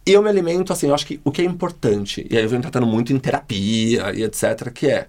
E 0.06 0.14
eu 0.14 0.22
me 0.22 0.30
alimento, 0.30 0.74
assim, 0.74 0.88
eu 0.88 0.96
acho 0.96 1.06
que 1.06 1.22
o 1.24 1.32
que 1.32 1.42
é 1.42 1.46
importante, 1.46 2.26
e 2.30 2.36
aí 2.38 2.44
eu 2.44 2.50
venho 2.50 2.62
tratando 2.62 2.88
muito 2.88 3.14
em 3.14 3.20
terapia 3.20 4.12
e 4.14 4.24
etc., 4.24 4.72
que 4.74 4.88
é, 4.88 5.08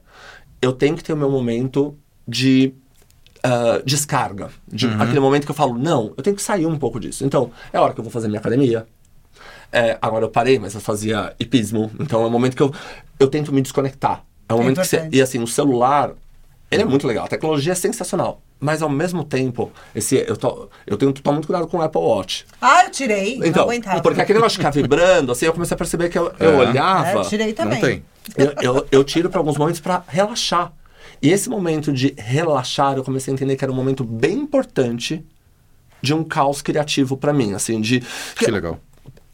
eu 0.60 0.72
tenho 0.72 0.96
que 0.96 1.02
ter 1.02 1.12
o 1.12 1.16
meu 1.16 1.30
momento 1.30 1.96
de 2.28 2.74
ah, 3.42 3.82
descarga. 3.84 4.50
De 4.68 4.86
aquele 4.86 5.20
momento 5.20 5.44
que 5.44 5.50
eu 5.50 5.54
falo, 5.54 5.76
não, 5.76 6.14
eu 6.16 6.22
tenho 6.22 6.36
que 6.36 6.42
sair 6.42 6.66
um 6.66 6.78
pouco 6.78 7.00
disso. 7.00 7.24
Então, 7.24 7.50
é 7.72 7.78
a 7.78 7.82
hora 7.82 7.92
que 7.92 8.00
eu 8.00 8.04
vou 8.04 8.12
fazer 8.12 8.28
minha 8.28 8.38
academia. 8.38 8.86
É, 9.72 9.98
agora 10.00 10.24
eu 10.24 10.28
parei, 10.28 10.58
mas 10.58 10.74
eu 10.74 10.80
fazia 10.80 11.34
hipismo. 11.40 11.90
Então 11.98 12.22
é 12.22 12.26
o 12.26 12.30
momento 12.30 12.54
que 12.54 12.62
eu, 12.62 12.72
eu 13.18 13.28
tento 13.28 13.52
me 13.52 13.60
desconectar. 13.60 14.22
É 14.48 14.52
o 14.52 14.56
É 14.56 14.60
momento 14.60 14.80
que 14.80 14.86
você. 14.86 15.08
E 15.10 15.20
assim, 15.20 15.42
o 15.42 15.46
celular, 15.46 16.12
ele 16.72 16.82
é 16.82 16.84
muito 16.84 17.06
legal. 17.06 17.24
A 17.24 17.28
tecnologia 17.28 17.72
é 17.72 17.76
sensacional. 17.76 18.40
Mas 18.58 18.80
ao 18.82 18.88
mesmo 18.88 19.24
tempo, 19.24 19.70
esse, 19.94 20.16
eu, 20.16 20.36
tô, 20.36 20.68
eu 20.86 20.96
tenho 20.96 21.12
que 21.12 21.20
tomar 21.20 21.34
muito 21.34 21.46
cuidado 21.46 21.66
com 21.66 21.78
o 21.78 21.82
Apple 21.82 22.00
Watch. 22.00 22.46
Ah, 22.60 22.84
eu 22.84 22.90
tirei. 22.90 23.38
não 23.38 23.46
Então, 23.46 23.62
aguentava. 23.64 24.00
porque 24.00 24.20
aquele 24.20 24.38
negócio 24.38 24.56
de 24.56 24.64
ficar 24.64 24.70
vibrando, 24.70 25.32
assim, 25.32 25.46
eu 25.46 25.52
comecei 25.52 25.74
a 25.74 25.78
perceber 25.78 26.08
que 26.08 26.18
eu, 26.18 26.32
eu 26.38 26.50
É. 26.50 26.64
É, 26.64 26.68
olhava. 26.68 27.18
eu 27.18 27.22
tirei 27.24 27.52
também. 27.52 27.80
Não 27.80 27.88
tem. 27.88 28.04
Eu, 28.36 28.54
eu, 28.76 28.86
eu 28.90 29.04
tiro 29.04 29.28
para 29.28 29.40
alguns 29.40 29.56
momentos 29.56 29.80
para 29.80 30.04
relaxar. 30.06 30.72
E 31.20 31.30
esse 31.30 31.48
momento 31.48 31.92
de 31.92 32.14
relaxar, 32.16 32.96
eu 32.96 33.04
comecei 33.04 33.32
a 33.32 33.34
entender 33.34 33.56
que 33.56 33.64
era 33.64 33.72
um 33.72 33.76
momento 33.76 34.04
bem 34.04 34.34
importante 34.38 35.24
de 36.00 36.14
um 36.14 36.24
caos 36.24 36.62
criativo 36.62 37.16
para 37.16 37.32
mim, 37.32 37.54
assim, 37.54 37.80
de 37.80 38.00
Que 38.36 38.50
legal. 38.50 38.78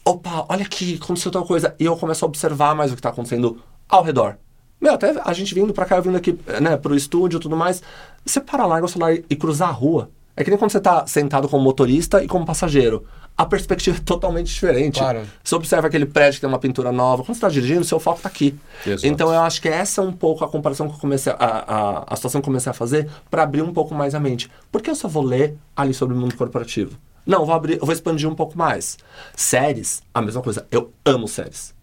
opa, 0.05 0.45
olha 0.49 0.63
aqui, 0.63 0.99
aconteceu 1.01 1.31
tal 1.31 1.45
coisa. 1.45 1.75
E 1.79 1.85
eu 1.85 1.95
começo 1.95 2.23
a 2.25 2.27
observar 2.27 2.75
mais 2.75 2.91
o 2.91 2.95
que 2.95 3.01
tá 3.01 3.09
acontecendo 3.09 3.61
ao 3.87 4.03
redor. 4.03 4.37
Meu, 4.79 4.93
até 4.93 5.13
a 5.23 5.33
gente 5.33 5.53
vindo 5.53 5.73
pra 5.73 5.85
cá, 5.85 5.97
eu 5.97 6.03
vindo 6.03 6.15
aqui, 6.15 6.37
né, 6.61 6.77
pro 6.77 6.95
estúdio 6.95 7.37
e 7.37 7.39
tudo 7.41 7.55
mais. 7.55 7.81
Você 8.25 8.39
para, 8.39 8.65
larga 8.65 8.85
o 8.85 8.89
celular 8.89 9.13
e 9.13 9.35
cruza 9.35 9.65
a 9.65 9.71
rua. 9.71 10.09
É 10.35 10.43
que 10.43 10.49
nem 10.49 10.57
quando 10.57 10.71
você 10.71 10.79
tá 10.79 11.05
sentado 11.05 11.49
como 11.49 11.61
motorista 11.61 12.23
e 12.23 12.27
como 12.27 12.45
passageiro. 12.45 13.05
A 13.37 13.45
perspectiva 13.45 13.97
é 13.97 13.99
totalmente 13.99 14.47
diferente. 14.47 14.99
Claro. 14.99 15.23
Você 15.43 15.53
observa 15.53 15.87
aquele 15.87 16.05
prédio 16.05 16.35
que 16.35 16.41
tem 16.41 16.47
uma 16.49 16.59
pintura 16.59 16.93
nova. 16.93 17.23
Quando 17.23 17.35
você 17.35 17.41
tá 17.41 17.49
dirigindo, 17.49 17.83
seu 17.83 17.99
foco 17.99 18.21
tá 18.21 18.29
aqui. 18.29 18.57
Exato. 18.85 19.05
Então 19.05 19.33
eu 19.33 19.41
acho 19.41 19.61
que 19.61 19.67
essa 19.67 20.01
é 20.01 20.03
um 20.03 20.13
pouco 20.13 20.45
a 20.45 20.47
comparação 20.47 20.87
que 20.87 20.95
eu 20.95 20.99
comecei 20.99 21.33
a, 21.33 21.35
a, 21.37 22.13
a 22.13 22.15
situação 22.15 22.39
que 22.39 22.45
eu 22.45 22.51
comecei 22.51 22.69
a 22.69 22.73
fazer 22.73 23.09
para 23.29 23.43
abrir 23.43 23.61
um 23.61 23.73
pouco 23.73 23.93
mais 23.93 24.15
a 24.15 24.19
mente. 24.19 24.49
Por 24.71 24.81
que 24.81 24.89
eu 24.89 24.95
só 24.95 25.09
vou 25.09 25.23
ler 25.23 25.57
ali 25.75 25.93
sobre 25.93 26.15
o 26.15 26.17
mundo 26.17 26.35
corporativo? 26.35 26.97
Não, 27.25 27.41
eu 27.41 27.45
vou 27.45 27.55
abrir, 27.55 27.79
eu 27.79 27.85
vou 27.85 27.91
expandir 27.91 28.29
um 28.29 28.35
pouco 28.35 28.57
mais. 28.57 28.97
Séries, 29.35 30.01
a 30.13 30.21
mesma 30.21 30.41
coisa. 30.41 30.65
Eu 30.71 30.91
amo 31.05 31.27
séries. 31.27 31.73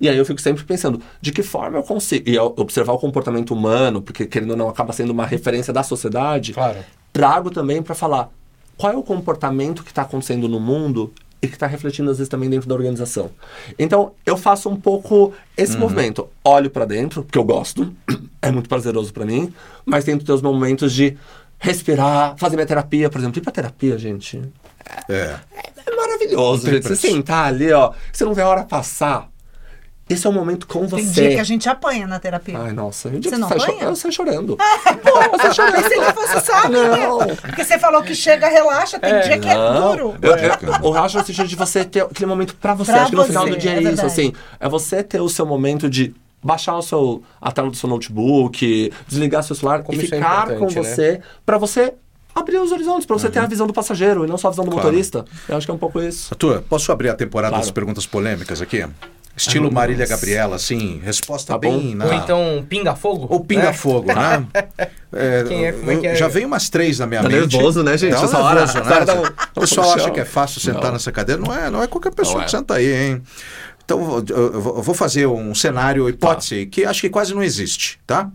E 0.00 0.08
aí 0.08 0.16
eu 0.16 0.24
fico 0.24 0.40
sempre 0.40 0.64
pensando, 0.64 1.00
de 1.20 1.30
que 1.30 1.42
forma 1.42 1.78
eu 1.78 1.82
consigo. 1.82 2.28
E 2.28 2.38
observar 2.38 2.92
o 2.92 2.98
comportamento 2.98 3.52
humano, 3.52 4.00
porque 4.00 4.24
querendo 4.26 4.52
ou 4.52 4.56
não 4.56 4.68
acaba 4.68 4.92
sendo 4.92 5.10
uma 5.10 5.26
referência 5.26 5.72
da 5.72 5.82
sociedade. 5.82 6.54
Claro. 6.54 6.78
Trago 7.12 7.50
também 7.50 7.82
para 7.82 7.94
falar 7.94 8.30
qual 8.76 8.92
é 8.92 8.96
o 8.96 9.02
comportamento 9.02 9.84
que 9.84 9.90
está 9.90 10.02
acontecendo 10.02 10.48
no 10.48 10.58
mundo 10.58 11.12
e 11.42 11.48
que 11.48 11.54
está 11.54 11.66
refletindo 11.66 12.10
às 12.10 12.18
vezes 12.18 12.28
também 12.28 12.48
dentro 12.50 12.68
da 12.68 12.74
organização. 12.74 13.30
Então, 13.78 14.12
eu 14.24 14.36
faço 14.36 14.68
um 14.68 14.76
pouco 14.76 15.32
esse 15.56 15.76
movimento. 15.76 16.28
Olho 16.44 16.70
para 16.70 16.84
dentro, 16.84 17.22
porque 17.22 17.38
eu 17.38 17.44
gosto, 17.44 17.94
é 18.42 18.50
muito 18.50 18.68
prazeroso 18.68 19.12
para 19.12 19.24
mim, 19.24 19.52
mas 19.84 20.04
tento 20.04 20.24
ter 20.24 20.32
os 20.32 20.42
momentos 20.42 20.92
de 20.92 21.16
respirar, 21.58 22.36
fazer 22.36 22.56
minha 22.56 22.66
terapia, 22.66 23.08
por 23.10 23.18
exemplo. 23.18 23.38
Ir 23.38 23.42
pra 23.42 23.52
terapia, 23.52 23.98
gente, 23.98 24.40
É. 25.08 25.36
é 25.86 25.96
maravilhoso, 25.96 26.64
Tem 26.64 26.74
gente. 26.74 26.88
Você 26.88 26.96
sentar 26.96 27.46
ali, 27.46 27.70
ó, 27.72 27.92
você 28.12 28.24
não 28.24 28.34
vê 28.34 28.42
a 28.42 28.48
hora 28.48 28.64
passar. 28.64 29.29
Esse 30.10 30.26
é 30.26 30.30
o 30.30 30.32
momento 30.32 30.66
com 30.66 30.88
você. 30.88 31.04
Tem 31.04 31.12
dia 31.12 31.34
que 31.36 31.40
a 31.40 31.44
gente 31.44 31.68
apanha 31.68 32.06
na 32.06 32.18
terapia. 32.18 32.58
Ai, 32.58 32.72
nossa. 32.72 33.08
O 33.08 33.12
dia 33.12 33.22
Você 33.30 33.36
que 33.36 33.36
não 33.40 33.48
sai 33.48 33.58
apanha? 33.58 33.82
eu 33.84 33.94
saio 33.96 34.12
chorando. 34.12 34.56
Pô, 34.58 35.38
pensei 35.72 36.00
que 36.00 36.12
fosse 36.12 36.68
Não. 36.68 37.18
né? 37.20 37.36
Porque 37.40 37.64
você 37.64 37.78
falou 37.78 38.02
que 38.02 38.14
chega, 38.14 38.48
relaxa, 38.48 38.98
tem 38.98 39.20
dia 39.20 39.38
que 39.38 39.48
é 39.48 39.54
Não. 39.54 39.90
duro. 39.92 40.16
Eu, 40.20 40.32
eu, 40.36 40.52
o 40.82 40.90
racha 40.90 41.18
no 41.20 41.24
sentido 41.24 41.46
de 41.46 41.54
você 41.54 41.84
ter 41.84 42.02
aquele 42.02 42.26
momento 42.26 42.56
pra 42.56 42.74
você. 42.74 42.90
Pra 42.92 43.02
Acho 43.02 43.10
que 43.10 43.16
no 43.16 43.24
final 43.24 43.48
do 43.48 43.56
dia 43.56 43.70
é 43.72 43.84
é, 43.84 43.92
isso, 43.92 44.04
assim. 44.04 44.32
É 44.58 44.68
você 44.68 45.02
ter 45.02 45.20
o 45.20 45.28
seu 45.28 45.46
momento 45.46 45.88
de 45.88 46.12
baixar 46.42 46.76
o 46.76 46.82
seu, 46.82 47.22
a 47.40 47.52
tela 47.52 47.70
do 47.70 47.76
seu 47.76 47.88
notebook, 47.88 48.92
desligar 49.06 49.42
seu 49.44 49.54
celular 49.54 49.82
Como 49.82 50.00
e 50.00 50.04
isso 50.04 50.14
é 50.14 50.18
ficar 50.18 50.46
com 50.56 50.66
né? 50.66 50.74
você 50.74 51.20
pra 51.46 51.58
você 51.58 51.92
abrir 52.34 52.58
os 52.58 52.72
horizontes, 52.72 53.04
pra 53.06 53.16
você 53.18 53.28
ter 53.28 53.38
a 53.40 53.46
visão 53.46 53.66
do 53.66 53.72
passageiro 53.72 54.24
e 54.24 54.28
não 54.28 54.38
só 54.38 54.48
a 54.48 54.50
visão 54.50 54.64
do 54.64 54.70
Claro. 54.70 54.86
motorista. 54.86 55.24
Eu 55.48 55.56
acho 55.56 55.66
que 55.66 55.70
é 55.70 55.74
um 55.74 55.78
pouco 55.78 56.00
isso. 56.00 56.32
Arthur, 56.32 56.62
posso 56.68 56.90
abrir 56.90 57.10
a 57.10 57.14
temporada 57.14 57.50
Claro. 57.50 57.64
das 57.64 57.70
perguntas 57.70 58.06
polêmicas 58.06 58.62
aqui? 58.62 58.84
Estilo 59.36 59.66
Ai, 59.68 59.72
Marília 59.72 60.00
nossa. 60.04 60.14
Gabriela, 60.16 60.56
assim, 60.56 61.00
resposta 61.02 61.52
Tá 61.54 61.58
bem 61.58 61.90
bom. 61.92 61.96
na... 61.96 62.04
Ou 62.06 62.12
então 62.14 62.66
pinga-fogo? 62.68 63.26
Ou 63.30 63.44
pinga-fogo, 63.44 64.08
né? 64.12 64.46
É, 65.12 65.42
Quem 65.42 65.66
é? 65.66 65.72
Como 65.72 65.90
é 65.90 65.96
que 65.96 66.06
é? 66.06 66.14
Já 66.14 66.28
veio 66.28 66.46
umas 66.46 66.68
três 66.70 67.00
na 67.00 67.06
minha 67.06 67.20
Tá 67.20 67.28
mente. 67.28 67.56
nervoso, 67.56 67.82
né, 67.82 67.98
gente? 67.98 68.14
Tá 68.14 68.22
Essa 68.22 68.38
hora- 68.38 68.60
nervoso, 68.60 68.78
essa 68.78 68.94
hora 68.94 69.04
dá 69.04 69.14
um- 69.20 69.24
O 69.56 69.60
pessoal 69.62 69.92
acha 69.92 70.10
que 70.12 70.20
é 70.20 70.24
fácil 70.24 70.60
sentar 70.60 70.84
Não. 70.84 70.92
nessa 70.92 71.10
cadeira. 71.10 71.40
Não 71.42 71.52
é, 71.52 71.68
não 71.68 71.82
é 71.82 71.88
qualquer 71.88 72.14
pessoa 72.14 72.36
Não 72.36 72.42
é. 72.42 72.44
que 72.44 72.50
senta 72.52 72.74
aí, 72.74 72.86
hein? 72.92 73.22
Então, 73.84 74.00
eu- 74.28 74.36
eu 74.52 74.60
vou- 74.60 74.76
eu 74.76 74.82
vou 74.82 74.94
fazer 74.94 75.26
um 75.26 75.52
cenário, 75.52 76.08
hipótese, 76.08 76.64
Tá. 76.66 76.70
que 76.70 76.84
acho 76.84 77.00
que 77.00 77.10
quase 77.10 77.34
não 77.34 77.42
existe, 77.42 77.98
tá? 78.06 78.30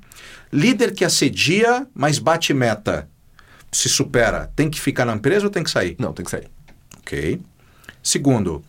Líder 0.52 0.92
que 0.94 1.06
assedia, 1.06 1.88
mas 1.96 2.20
bate 2.20 2.54
meta, 2.54 3.08
se 3.72 3.88
supera, 3.88 4.52
tem 4.54 4.70
que 4.70 4.82
ficar 4.82 5.06
na 5.06 5.14
empresa 5.14 5.46
ou 5.46 5.50
tem 5.50 5.64
que 5.64 5.72
sair? 5.72 5.96
Não, 5.98 6.12
tem 6.12 6.26
que 6.26 6.32
sair. 6.32 6.48
Ok. 7.00 7.40
Segundo, 8.04 8.62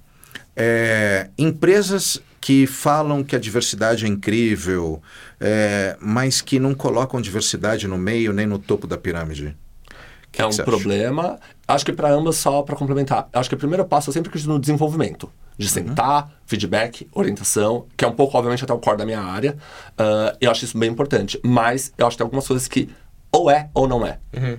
é, 0.56 1.28
empresas 1.36 2.20
que 2.40 2.66
falam 2.66 3.22
que 3.24 3.34
a 3.34 3.38
diversidade 3.38 4.04
é 4.04 4.08
incrível, 4.08 5.02
é, 5.40 5.96
mas 6.00 6.40
que 6.40 6.58
não 6.58 6.74
colocam 6.74 7.20
diversidade 7.20 7.88
no 7.88 7.98
meio 7.98 8.32
nem 8.32 8.46
no 8.46 8.58
topo 8.58 8.86
da 8.86 8.96
pirâmide. 8.96 9.56
Que 10.30 10.42
é 10.42 10.48
que 10.48 10.62
um 10.62 10.64
problema. 10.64 11.38
Acho 11.66 11.84
que 11.84 11.92
para 11.92 12.10
ambas, 12.10 12.36
só 12.36 12.62
para 12.62 12.76
complementar, 12.76 13.28
acho 13.32 13.48
que 13.48 13.54
o 13.54 13.58
primeiro 13.58 13.84
passo 13.84 14.10
é 14.10 14.12
sempre 14.12 14.30
no 14.46 14.58
desenvolvimento. 14.58 15.30
De 15.58 15.68
sentar, 15.70 16.30
feedback, 16.44 17.08
orientação, 17.12 17.86
que 17.96 18.04
é 18.04 18.08
um 18.08 18.12
pouco, 18.12 18.36
obviamente, 18.36 18.62
até 18.62 18.74
o 18.74 18.78
core 18.78 18.98
da 18.98 19.06
minha 19.06 19.22
área. 19.22 19.56
Ah, 19.96 20.36
eu 20.38 20.50
acho 20.50 20.66
isso 20.66 20.76
bem 20.76 20.90
importante. 20.90 21.40
Mas 21.42 21.94
eu 21.96 22.06
acho 22.06 22.14
que 22.14 22.18
tem 22.18 22.24
algumas 22.26 22.46
coisas 22.46 22.68
que 22.68 22.90
ou 23.32 23.50
é 23.50 23.68
ou 23.74 23.86
não 23.86 24.06
é. 24.06 24.18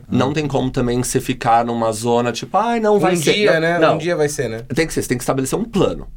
Não 0.09 0.33
tem 0.33 0.47
como 0.47 0.69
também 0.69 1.01
você 1.01 1.19
ficar 1.19 1.65
numa 1.65 1.91
zona 1.91 2.31
tipo, 2.31 2.55
ai, 2.57 2.79
não 2.79 2.99
vai 2.99 3.13
um 3.13 3.17
ser. 3.17 3.33
dia, 3.33 3.53
não, 3.53 3.59
né? 3.61 3.79
Não. 3.79 3.95
Um 3.95 3.97
dia 3.97 4.15
vai 4.15 4.29
ser, 4.29 4.49
né? 4.49 4.61
Tem 4.73 4.85
que 4.85 4.93
ser, 4.93 5.01
você 5.01 5.09
tem 5.09 5.17
que 5.17 5.23
estabelecer 5.23 5.57
um 5.57 5.65
plano. 5.65 6.07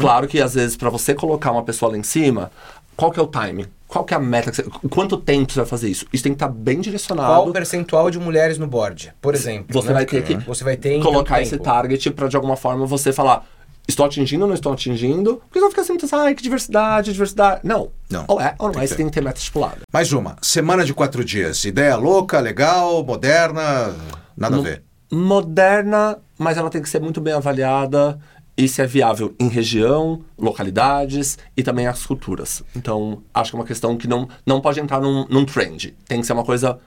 Claro 0.00 0.26
que 0.26 0.40
às 0.40 0.54
vezes 0.54 0.76
para 0.76 0.88
você 0.88 1.14
colocar 1.14 1.52
uma 1.52 1.62
pessoa 1.62 1.92
lá 1.92 1.98
em 1.98 2.02
cima, 2.02 2.50
qual 2.96 3.10
que 3.10 3.20
é 3.20 3.22
o 3.22 3.26
time? 3.26 3.66
Qual 3.86 4.04
que 4.04 4.14
é 4.14 4.16
a 4.16 4.20
meta? 4.20 4.50
Que 4.50 4.56
você, 4.56 4.64
quanto 4.88 5.16
tempo 5.16 5.52
você 5.52 5.60
vai 5.60 5.68
fazer 5.68 5.88
isso? 5.88 6.06
Isso 6.12 6.22
tem 6.22 6.32
que 6.32 6.36
estar 6.36 6.48
bem 6.48 6.80
direcionado. 6.80 7.28
Qual 7.28 7.48
o 7.48 7.52
percentual 7.52 8.10
de 8.10 8.18
mulheres 8.18 8.58
no 8.58 8.66
board, 8.66 9.12
por 9.20 9.34
exemplo? 9.34 9.66
Você 9.70 9.88
né? 9.88 9.94
vai 9.94 10.06
ter 10.06 10.22
que 10.22 10.34
Você 10.34 10.64
vai 10.64 10.76
ter 10.76 11.00
colocar 11.00 11.40
esse 11.40 11.56
target 11.58 12.10
pra 12.10 12.26
de 12.26 12.36
alguma 12.36 12.56
forma 12.56 12.86
você 12.86 13.12
falar 13.12 13.46
estou 13.88 14.04
atingindo 14.06 14.42
ou 14.42 14.48
não 14.48 14.54
estou 14.54 14.72
atingindo, 14.72 15.36
porque 15.48 15.60
não 15.60 15.70
fica 15.70 15.82
assim, 15.82 15.96
assim, 16.02 16.16
ai, 16.16 16.34
que 16.34 16.42
diversidade, 16.42 17.12
diversidade. 17.12 17.60
Não. 17.64 17.90
Não. 18.10 18.24
Ou 18.28 18.40
é 18.40 18.54
ou 18.58 18.66
não 18.68 18.74
Tem 18.74 18.82
é, 18.82 18.86
você 18.86 18.94
tem 18.96 19.06
que 19.06 19.12
ter 19.12 19.20
meta 19.22 19.38
estipulada. 19.38 19.78
Mais 19.92 20.12
uma. 20.12 20.36
Semana 20.42 20.84
de 20.84 20.92
quatro 20.94 21.24
dias. 21.24 21.64
Ideia 21.64 21.96
louca, 21.96 22.40
legal, 22.40 23.04
moderna, 23.04 23.94
nada 24.36 24.54
a 24.54 24.58
Mo- 24.58 24.62
ver. 24.62 24.82
Moderna, 25.10 26.18
mas 26.38 26.56
ela 26.56 26.70
tem 26.70 26.82
que 26.82 26.88
ser 26.88 27.00
muito 27.00 27.20
bem 27.20 27.34
avaliada 27.34 28.18
e 28.56 28.66
se 28.66 28.80
é 28.80 28.86
viável 28.86 29.34
em 29.38 29.48
região, 29.48 30.22
localidades 30.38 31.36
e 31.56 31.62
também 31.62 31.86
as 31.86 32.06
culturas. 32.06 32.62
Então, 32.74 33.22
acho 33.34 33.50
que 33.50 33.56
é 33.56 33.60
uma 33.60 33.66
questão 33.66 33.96
que 33.96 34.08
não, 34.08 34.28
não 34.46 34.60
pode 34.60 34.80
entrar 34.80 35.00
num, 35.00 35.26
num 35.28 35.44
trend. 35.44 35.94
Tem 36.08 36.20
que 36.20 36.26
ser 36.26 36.32
uma 36.32 36.44
coisa 36.44 36.78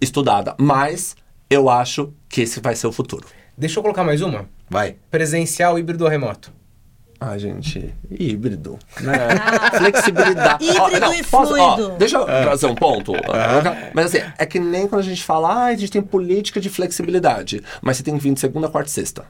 estudada. 0.00 0.54
Mas 0.58 1.16
eu 1.50 1.68
acho 1.68 2.12
que 2.28 2.42
esse 2.42 2.60
vai 2.60 2.76
ser 2.76 2.86
o 2.86 2.92
futuro. 2.92 3.26
Deixa 3.58 3.78
eu 3.78 3.82
colocar 3.82 4.04
mais 4.04 4.22
uma. 4.22 4.46
Vai. 4.70 4.96
Presencial, 5.10 5.78
híbrido 5.78 6.04
ou 6.04 6.10
remoto? 6.10 6.52
Ai, 7.20 7.36
gente, 7.40 7.92
híbrido, 8.08 8.78
né? 9.00 9.12
Flexibilidade. 9.76 10.64
Híbrido 10.64 11.06
Ó, 11.06 11.12
e 11.12 11.24
posso- 11.24 11.54
ó, 11.58 11.74
fluido. 11.76 11.96
deixa 11.98 12.16
eu 12.16 12.24
trazer 12.24 12.66
um 12.66 12.76
ponto. 12.76 13.12
Mas 13.92 14.06
assim, 14.06 14.24
é 14.38 14.46
que 14.46 14.60
nem 14.60 14.86
quando 14.86 15.00
a 15.00 15.04
gente 15.04 15.24
fala, 15.24 15.52
ah, 15.52 15.64
a 15.66 15.74
gente 15.74 15.90
tem 15.90 16.00
política 16.00 16.60
de 16.60 16.68
flexibilidade, 16.70 17.60
mas 17.82 17.96
você 17.96 18.04
tem 18.04 18.16
que 18.16 18.22
vir 18.22 18.32
de 18.34 18.38
segunda, 18.38 18.68
quarta 18.68 18.88
e 18.88 18.92
sexta. 18.92 19.24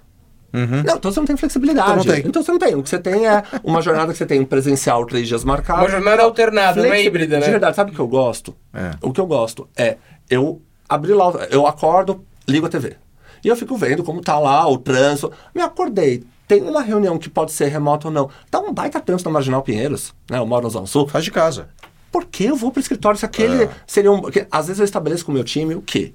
Não, 0.53 0.97
então 0.97 1.11
você 1.11 1.21
não 1.21 1.27
tem 1.27 1.37
flexibilidade. 1.39 1.91
Então 1.91 1.97
não 1.97 2.05
tem. 2.15 2.27
Então 2.27 2.43
você 2.43 2.53
não 2.53 2.59
tem. 2.59 2.75
O 2.75 2.83
que 2.83 2.89
você 2.91 2.99
tem 2.99 3.27
é 3.27 3.43
uma 3.65 3.81
jornada 3.81 4.13
que 4.13 4.19
você 4.19 4.27
tem 4.27 4.45
presencial, 4.45 5.07
três 5.07 5.27
dias 5.27 5.43
marcados. 5.45 5.83
Uma 5.85 5.91
jornada 5.91 6.23
alternada, 6.23 6.83
não 6.83 6.93
é 6.93 7.03
híbrida, 7.03 7.39
né? 7.39 7.45
De 7.47 7.51
verdade, 7.51 7.75
sabe 7.77 7.91
o 7.93 7.95
que 7.95 8.01
eu 8.01 8.09
gosto? 8.09 8.55
É. 8.75 8.91
O 9.01 9.13
que 9.13 9.21
eu 9.21 9.27
gosto 9.27 9.67
é 9.77 9.97
eu 10.29 10.61
abrir 10.87 11.15
lá, 11.15 11.31
eu 11.51 11.67
acordo, 11.67 12.23
ligo 12.47 12.67
a 12.67 12.69
TV. 12.69 12.97
E 13.45 13.49
eu 13.49 13.57
fico 13.57 13.77
vendo 13.77 14.03
como 14.05 14.21
tá 14.21 14.39
lá 14.39 14.69
o 14.69 14.79
trânsito. 14.79 15.33
Me 15.55 15.61
acordei. 15.63 16.25
Tem 16.47 16.63
uma 16.63 16.81
reunião 16.81 17.19
que 17.19 17.29
pode 17.29 17.53
ser 17.53 17.67
remota 17.69 18.09
ou 18.09 18.13
não. 18.15 18.31
Tá 18.51 18.59
um 18.61 18.73
baita 18.73 19.01
trânsito 19.01 19.29
na 19.29 19.35
Marginal 19.35 19.63
Pinheiros, 19.63 20.15
né? 20.31 20.39
Eu 20.39 20.47
moro 20.47 20.65
na 20.65 20.71
Zona 20.71 20.87
Sul. 20.87 21.07
Faz 21.07 21.25
de 21.25 21.31
casa. 21.31 21.69
Por 22.11 22.25
que 22.25 22.45
eu 22.45 22.57
vou 22.57 22.71
pro 22.71 22.81
escritório 22.81 23.19
se 23.19 23.27
aquele 23.27 23.65
É. 23.65 23.71
seria 23.87 24.11
um. 24.11 24.21
Porque 24.21 24.47
às 24.51 24.67
vezes 24.67 24.81
eu 24.81 24.85
estabeleço 24.85 25.25
com 25.27 25.31
o 25.33 25.35
meu 25.35 25.45
time 25.45 25.75
o 25.75 25.83
quê? 25.83 26.15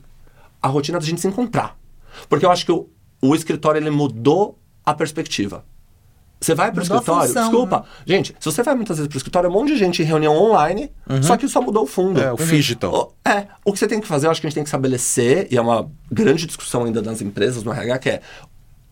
A 0.62 0.68
rotina 0.68 0.98
da 1.00 1.06
gente 1.06 1.22
se 1.22 1.28
encontrar. 1.28 1.78
Porque 2.28 2.46
eu 2.46 2.52
acho 2.52 2.66
que 2.66 2.72
o, 2.72 2.90
o 3.22 3.36
escritório 3.36 3.78
ele 3.80 3.92
mudou 3.92 4.58
a 4.84 4.94
perspectiva. 4.94 5.64
Você 6.44 6.54
vai 6.56 6.72
pro 6.72 6.82
Mudou 6.82 6.96
a 6.98 7.00
escritório, 7.00 7.28
função, 7.28 7.44
desculpa. 7.44 7.78
né? 7.80 7.84
Gente, 8.06 8.36
se 8.40 8.46
você 8.46 8.62
vai 8.64 8.76
muitas 8.76 8.98
vezes 8.98 9.08
pro 9.08 9.18
escritório, 9.18 9.48
é 9.48 9.50
um 9.50 9.54
monte 9.54 9.70
de 9.70 9.78
gente 9.78 10.02
em 10.02 10.06
reunião 10.06 10.36
online, 10.36 10.92
só 11.22 11.38
que 11.38 11.48
só 11.48 11.62
mudou 11.62 11.84
o 11.84 11.88
fundo. 11.88 12.20
É, 12.22 12.32
o 12.32 12.36
digital. 12.36 12.94
O- 13.26 13.30
É, 13.30 13.48
o 13.66 13.72
que 13.72 13.80
você 13.80 13.88
tem 13.88 14.00
que 14.02 14.08
fazer, 14.08 14.28
eu 14.28 14.32
acho 14.32 14.42
que 14.42 14.48
a 14.48 14.50
gente 14.50 14.56
tem 14.56 14.64
que 14.64 14.68
estabelecer, 14.70 15.48
e 15.52 15.58
é 15.58 15.62
uma 15.62 15.90
grande 16.12 16.46
discussão 16.46 16.84
ainda 16.86 17.02
nas 17.02 17.22
empresas, 17.22 17.64
no 17.64 17.72
RH, 17.72 17.98
que 18.00 18.10
é 18.10 18.22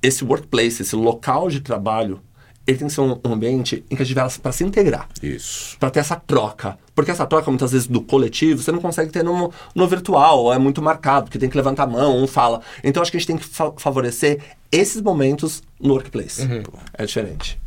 esse 0.01 0.23
workplace, 0.23 0.81
esse 0.81 0.95
local 0.95 1.49
de 1.49 1.59
trabalho, 1.61 2.19
ele 2.67 2.77
tem 2.77 2.87
que 2.87 2.93
ser 2.93 3.01
um 3.01 3.19
um 3.25 3.33
ambiente 3.33 3.83
em 3.89 3.95
que 3.95 4.01
a 4.01 4.05
gente 4.05 4.15
vai 4.15 4.29
para 4.29 4.51
se 4.51 4.63
integrar 4.63 5.07
Isso. 5.21 5.77
para 5.79 5.89
ter 5.89 5.99
essa 5.99 6.15
troca. 6.15 6.77
Porque 6.93 7.09
essa 7.11 7.25
troca, 7.25 7.49
muitas 7.49 7.71
vezes, 7.71 7.87
do 7.87 8.01
coletivo, 8.01 8.61
você 8.61 8.71
não 8.71 8.79
consegue 8.79 9.11
ter 9.11 9.23
no, 9.23 9.51
no 9.73 9.87
virtual, 9.87 10.39
ou 10.43 10.53
é 10.53 10.57
muito 10.59 10.81
marcado, 10.81 11.25
porque 11.25 11.39
tem 11.39 11.49
que 11.49 11.55
levantar 11.57 11.83
a 11.83 11.87
mão, 11.87 12.21
um 12.21 12.27
fala. 12.27 12.61
Então, 12.83 13.01
acho 13.01 13.09
que 13.11 13.17
a 13.17 13.19
gente 13.19 13.27
tem 13.27 13.37
que 13.37 13.45
fa- 13.45 13.71
favorecer 13.77 14.39
esses 14.71 15.01
momentos 15.01 15.63
no 15.79 15.93
workplace. 15.93 16.41
É 16.93 17.05
diferente. 17.05 17.59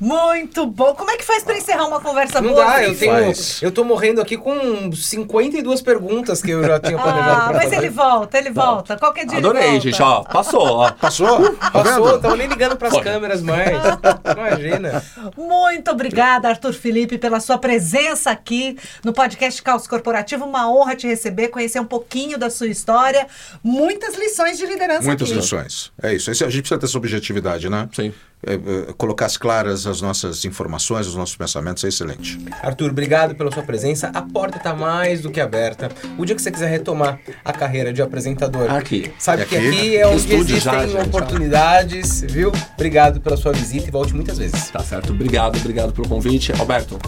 Muito 0.00 0.66
bom. 0.66 0.94
Como 0.94 1.10
é 1.10 1.16
que 1.16 1.24
faz 1.24 1.42
pra 1.44 1.56
encerrar 1.56 1.86
uma 1.86 2.00
conversa 2.00 2.40
Não 2.40 2.50
boa? 2.52 2.64
dá, 2.64 2.76
assim? 2.76 2.84
eu 2.86 2.98
tenho. 2.98 3.12
faz? 3.12 3.62
Eu 3.62 3.70
tô 3.70 3.84
morrendo 3.84 4.20
aqui 4.20 4.36
com 4.36 4.90
52 4.92 5.82
perguntas 5.82 6.40
que 6.40 6.50
eu 6.50 6.64
já 6.64 6.80
tinha 6.80 6.98
planejado 6.98 7.40
Ah, 7.42 7.50
mas 7.52 7.64
fazer. 7.64 7.76
ele 7.76 7.90
volta, 7.90 8.38
ele 8.38 8.50
volta. 8.50 8.96
Qualquer 8.96 9.26
dia 9.26 9.38
ele 9.38 9.46
Adorei, 9.46 9.62
volta. 9.72 9.80
gente, 9.80 10.02
ó. 10.02 10.22
Passou, 10.22 10.62
ó. 10.66 10.90
Passou? 10.98 11.54
Tá 11.56 11.70
Passou, 11.70 12.18
tava 12.18 12.36
nem 12.36 12.46
ligando 12.48 12.76
pras 12.76 12.92
Foi. 12.94 13.02
câmeras 13.02 13.42
mais. 13.42 13.70
Imagina. 14.36 15.02
Muito 15.36 15.90
obrigada, 15.90 16.48
Arthur 16.48 16.72
Felipe, 16.72 17.18
pela 17.18 17.38
sua 17.40 17.58
presença 17.58 18.30
aqui 18.30 18.78
no 19.04 19.12
podcast 19.12 19.62
Caos 19.62 19.86
Corporativo. 19.86 20.44
Uma 20.46 20.70
honra 20.70 20.96
te 20.96 21.06
receber, 21.06 21.48
conhecer 21.48 21.78
um 21.78 21.84
pouquinho 21.84 22.38
da 22.38 22.48
sua 22.48 22.68
história. 22.68 23.26
Muitas 23.62 24.16
lições 24.16 24.56
de 24.56 24.64
liderança 24.66 25.02
Muitas 25.02 25.28
aqui. 25.28 25.36
lições. 25.38 25.92
É 26.02 26.14
isso. 26.14 26.30
A 26.30 26.34
gente 26.34 26.60
precisa 26.62 26.78
ter 26.80 26.86
essa 26.86 26.96
objetividade, 26.96 27.68
né? 27.68 27.88
Sim. 27.92 28.12
É, 28.46 28.54
é, 28.54 28.92
colocar 28.96 29.26
as 29.26 29.36
claras 29.36 29.86
as 29.86 30.00
nossas 30.00 30.46
informações, 30.46 31.06
os 31.06 31.14
nossos 31.14 31.36
pensamentos 31.36 31.84
é 31.84 31.88
excelente. 31.88 32.38
Arthur, 32.62 32.90
obrigado 32.90 33.34
pela 33.34 33.52
sua 33.52 33.62
presença. 33.62 34.10
A 34.14 34.22
porta 34.22 34.58
tá 34.58 34.74
mais 34.74 35.20
do 35.20 35.30
que 35.30 35.40
aberta. 35.40 35.90
O 36.16 36.24
dia 36.24 36.34
que 36.34 36.40
você 36.40 36.50
quiser 36.50 36.70
retomar 36.70 37.20
a 37.44 37.52
carreira 37.52 37.92
de 37.92 38.00
apresentador, 38.00 38.70
Aqui. 38.70 39.12
sabe 39.18 39.42
E 39.42 39.46
que 39.46 39.56
aqui? 39.56 39.68
aqui 39.68 39.96
é 39.98 40.06
onde 40.06 40.34
existem 40.34 40.58
já, 40.60 41.02
oportunidades, 41.02 42.22
viu? 42.22 42.50
Obrigado 42.74 43.20
pela 43.20 43.36
sua 43.36 43.52
visita 43.52 43.88
e 43.88 43.90
volte 43.90 44.14
muitas 44.14 44.38
vezes. 44.38 44.70
Tá 44.70 44.80
certo. 44.80 45.12
Obrigado, 45.12 45.56
obrigado 45.58 45.92
pelo 45.92 46.08
convite. 46.08 46.52
Alberto, 46.58 46.98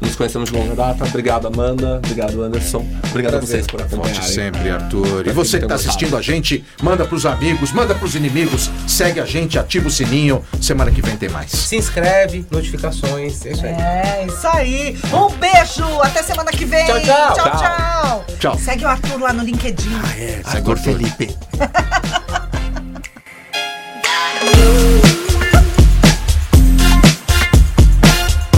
nos 0.00 0.16
conhecemos 0.16 0.50
de 0.50 0.56
longa 0.56 0.74
data. 0.74 1.04
Obrigado, 1.04 1.46
Amanda. 1.46 1.96
Obrigado, 1.98 2.42
Anderson. 2.42 2.86
Obrigado 3.10 3.34
a 3.34 3.38
Prazer. 3.38 3.56
vocês 3.56 3.66
por 3.66 3.80
Volte 3.80 3.94
acompanharem. 3.94 4.28
sempre, 4.28 4.70
Arthur. 4.70 5.26
E 5.26 5.30
você 5.30 5.58
que 5.58 5.64
está 5.64 5.74
assistindo 5.74 6.16
a 6.16 6.22
gente, 6.22 6.64
manda 6.82 7.04
pros 7.04 7.26
amigos, 7.26 7.72
manda 7.72 7.94
pros 7.94 8.14
inimigos, 8.14 8.70
segue 8.86 9.20
a 9.20 9.24
gente, 9.26 9.58
ativa 9.58 9.88
o 9.88 9.90
sininho. 9.90 10.42
Semana 10.60 10.90
que 10.90 11.02
vem 11.02 11.16
tem 11.16 11.28
mais. 11.28 11.50
Se 11.50 11.76
inscreve, 11.76 12.44
notificações, 12.50 13.44
é 13.46 13.52
isso 13.52 13.64
aí. 13.66 13.72
É, 13.72 14.26
isso 14.26 14.48
aí. 14.48 14.98
Um 15.12 15.30
beijo. 15.36 15.84
Até 16.02 16.22
semana 16.22 16.50
que 16.50 16.64
vem. 16.64 16.86
Tchau, 16.86 17.00
tchau. 17.00 17.34
Tchau, 17.34 17.50
Tchau. 17.50 17.58
tchau. 17.58 18.24
Tchau. 18.38 18.58
Segue 18.58 18.84
o 18.84 18.88
Arthur 18.88 19.20
lá 19.20 19.32
no 19.32 19.42
LinkedIn. 19.42 19.90
É, 20.18 20.40
Arthur 20.44 20.78
Felipe. 20.78 21.36
you 24.42 25.16